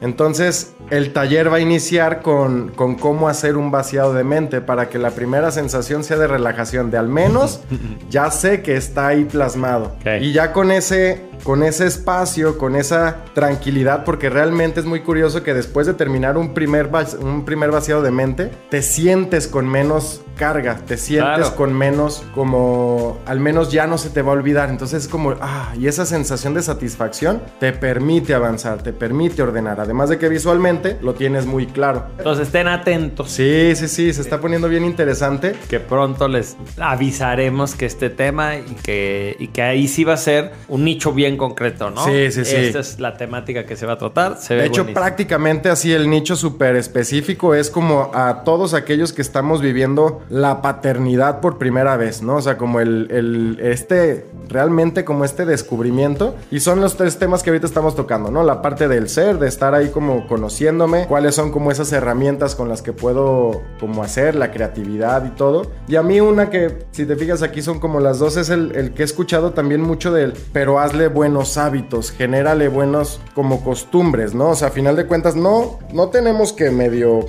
Entonces, 0.00 0.74
el 0.90 1.12
taller 1.12 1.52
va 1.52 1.56
a 1.56 1.60
iniciar 1.60 2.22
con, 2.22 2.70
con 2.70 2.96
cómo 2.96 3.28
hacer 3.28 3.56
un 3.56 3.70
vaciado 3.70 4.14
de 4.14 4.24
mente 4.24 4.60
para 4.60 4.88
que 4.88 4.98
la 4.98 5.10
primera 5.10 5.50
sensación 5.50 6.04
sea 6.04 6.16
de 6.16 6.26
relajación, 6.26 6.90
de 6.90 6.98
al 6.98 7.08
menos 7.08 7.62
ya 8.10 8.30
sé 8.30 8.62
que 8.62 8.76
está 8.76 9.08
ahí 9.08 9.24
plasmado. 9.24 9.96
Y 10.20 10.32
ya 10.32 10.52
con 10.52 10.70
ese, 10.70 11.22
con 11.42 11.62
ese 11.62 11.86
espacio, 11.86 12.58
con 12.58 12.76
esa 12.76 13.18
tranquilidad, 13.34 14.04
porque 14.04 14.30
realmente 14.30 14.80
es 14.80 14.86
muy 14.86 15.00
curioso 15.00 15.42
que 15.42 15.54
después 15.54 15.86
de 15.86 15.94
terminar 15.94 16.36
un 16.36 16.54
primer, 16.54 16.90
un 17.20 17.44
primer 17.44 17.70
vaciado 17.70 18.02
de 18.02 18.10
mente, 18.10 18.50
te 18.70 18.82
sientes 18.82 19.46
con 19.48 19.68
menos 19.68 20.22
carga, 20.36 20.78
te 20.86 20.96
sientes 20.96 21.20
Claro. 21.36 21.56
con 21.56 21.74
menos, 21.74 22.24
como 22.34 23.18
al 23.26 23.40
menos 23.40 23.70
ya 23.70 23.86
no 23.86 23.98
se 23.98 24.08
te 24.10 24.22
va 24.22 24.30
a 24.32 24.34
olvidar. 24.34 24.70
Entonces 24.70 25.04
es 25.04 25.08
como, 25.08 25.34
ah, 25.40 25.72
y 25.78 25.86
esa 25.86 26.06
sensación 26.06 26.54
de 26.54 26.62
satisfacción 26.62 27.42
te 27.58 27.72
permite 27.72 28.32
avanzar, 28.34 28.82
te 28.82 28.92
permite 28.92 29.42
ordenar. 29.42 29.80
Además 29.80 30.08
de 30.08 30.18
que 30.18 30.28
visualmente 30.28 30.96
lo 31.02 31.12
tienes 31.14 31.44
muy 31.46 31.66
claro. 31.66 32.06
Entonces 32.18 32.46
estén 32.46 32.68
atentos. 32.68 33.30
Sí, 33.30 33.72
sí, 33.76 33.86
sí, 33.88 34.12
se 34.14 34.22
está 34.22 34.40
poniendo 34.40 34.68
bien 34.68 34.84
interesante. 34.84 35.54
Que 35.68 35.78
pronto 35.78 36.26
les 36.28 36.56
avisaremos 36.78 37.74
que 37.74 37.86
este 37.86 38.10
tema 38.10 38.56
y 38.56 38.76
que, 38.82 39.36
y 39.38 39.48
que 39.48 39.62
ahí 39.62 39.88
sí 39.88 40.04
va 40.04 40.14
a 40.14 40.18
ser 40.18 40.52
un 40.68 40.84
nicho 40.84 41.12
bien 41.12 41.29
concreto, 41.36 41.90
¿no? 41.90 42.04
Sí, 42.04 42.30
sí, 42.30 42.44
sí. 42.44 42.56
Esta 42.56 42.80
es 42.80 43.00
la 43.00 43.16
temática 43.16 43.64
que 43.64 43.76
se 43.76 43.86
va 43.86 43.94
a 43.94 43.98
tratar. 43.98 44.36
Se 44.38 44.54
ve 44.54 44.62
De 44.62 44.66
hecho, 44.68 44.82
buenísimo. 44.82 45.00
prácticamente 45.00 45.68
así 45.68 45.92
el 45.92 46.08
nicho 46.08 46.36
súper 46.36 46.76
específico 46.76 47.54
es 47.54 47.70
como 47.70 48.10
a 48.14 48.44
todos 48.44 48.74
aquellos 48.74 49.12
que 49.12 49.22
estamos 49.22 49.60
viviendo 49.60 50.22
la 50.28 50.62
paternidad 50.62 51.40
por 51.40 51.58
primera 51.58 51.96
vez, 51.96 52.22
¿no? 52.22 52.36
O 52.36 52.42
sea, 52.42 52.56
como 52.56 52.80
el, 52.80 53.08
el 53.10 53.58
este, 53.60 54.26
realmente 54.48 55.04
como 55.04 55.24
este 55.24 55.46
descubrimiento. 55.46 56.34
Y 56.50 56.60
son 56.60 56.80
los 56.80 56.96
tres 56.96 57.18
temas 57.18 57.42
que 57.42 57.50
ahorita 57.50 57.66
estamos 57.66 57.94
tocando, 57.94 58.30
¿no? 58.30 58.42
La 58.42 58.62
parte 58.62 58.88
del 58.88 59.08
ser, 59.08 59.38
de 59.38 59.48
estar 59.48 59.74
ahí 59.74 59.88
como 59.88 60.26
conociéndome, 60.26 61.06
cuáles 61.06 61.34
son 61.34 61.50
como 61.50 61.70
esas 61.70 61.92
herramientas 61.92 62.54
con 62.54 62.68
las 62.68 62.82
que 62.82 62.92
puedo 62.92 63.62
como 63.78 64.02
hacer, 64.02 64.34
la 64.34 64.50
creatividad 64.50 65.24
y 65.24 65.30
todo. 65.30 65.70
Y 65.88 65.96
a 65.96 66.02
mí 66.02 66.20
una 66.20 66.50
que, 66.50 66.86
si 66.90 67.06
te 67.06 67.16
fijas 67.16 67.42
aquí 67.42 67.62
son 67.62 67.80
como 67.80 68.00
las 68.00 68.18
dos, 68.18 68.36
es 68.36 68.50
el, 68.50 68.72
el 68.74 68.92
que 68.92 69.02
he 69.02 69.04
escuchado 69.04 69.52
también 69.52 69.80
mucho 69.80 70.12
del, 70.12 70.34
pero 70.52 70.78
hazle 70.78 71.08
buenos 71.20 71.58
hábitos, 71.58 72.12
genérale 72.12 72.68
buenos 72.68 73.20
como 73.34 73.62
costumbres, 73.62 74.32
¿no? 74.32 74.48
O 74.48 74.54
sea, 74.54 74.68
a 74.68 74.70
final 74.70 74.96
de 74.96 75.04
cuentas, 75.04 75.36
no, 75.36 75.78
no 75.92 76.08
tenemos 76.08 76.54
que 76.54 76.70
medio 76.70 77.26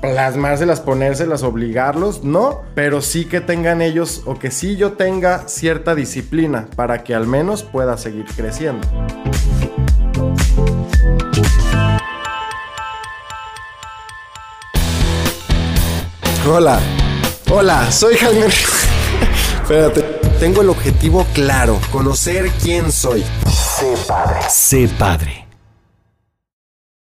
plasmárselas, 0.00 0.80
ponérselas, 0.80 1.42
obligarlos, 1.42 2.22
no, 2.22 2.62
pero 2.76 3.02
sí 3.02 3.24
que 3.24 3.40
tengan 3.40 3.82
ellos 3.82 4.22
o 4.24 4.38
que 4.38 4.52
sí 4.52 4.76
yo 4.76 4.92
tenga 4.92 5.48
cierta 5.48 5.96
disciplina 5.96 6.68
para 6.76 7.02
que 7.02 7.12
al 7.12 7.26
menos 7.26 7.64
pueda 7.64 7.96
seguir 7.96 8.26
creciendo. 8.36 8.86
Hola, 16.48 16.78
hola, 17.50 17.90
soy 17.90 18.14
Jaime. 18.14 18.46
Espérate, 19.62 20.23
tengo 20.38 20.62
el 20.62 20.70
objetivo 20.70 21.26
claro, 21.32 21.78
conocer 21.90 22.50
quién 22.62 22.92
soy. 22.92 23.22
Sé 23.46 23.94
padre. 24.06 24.40
Sé 24.48 24.88
padre. 24.98 25.43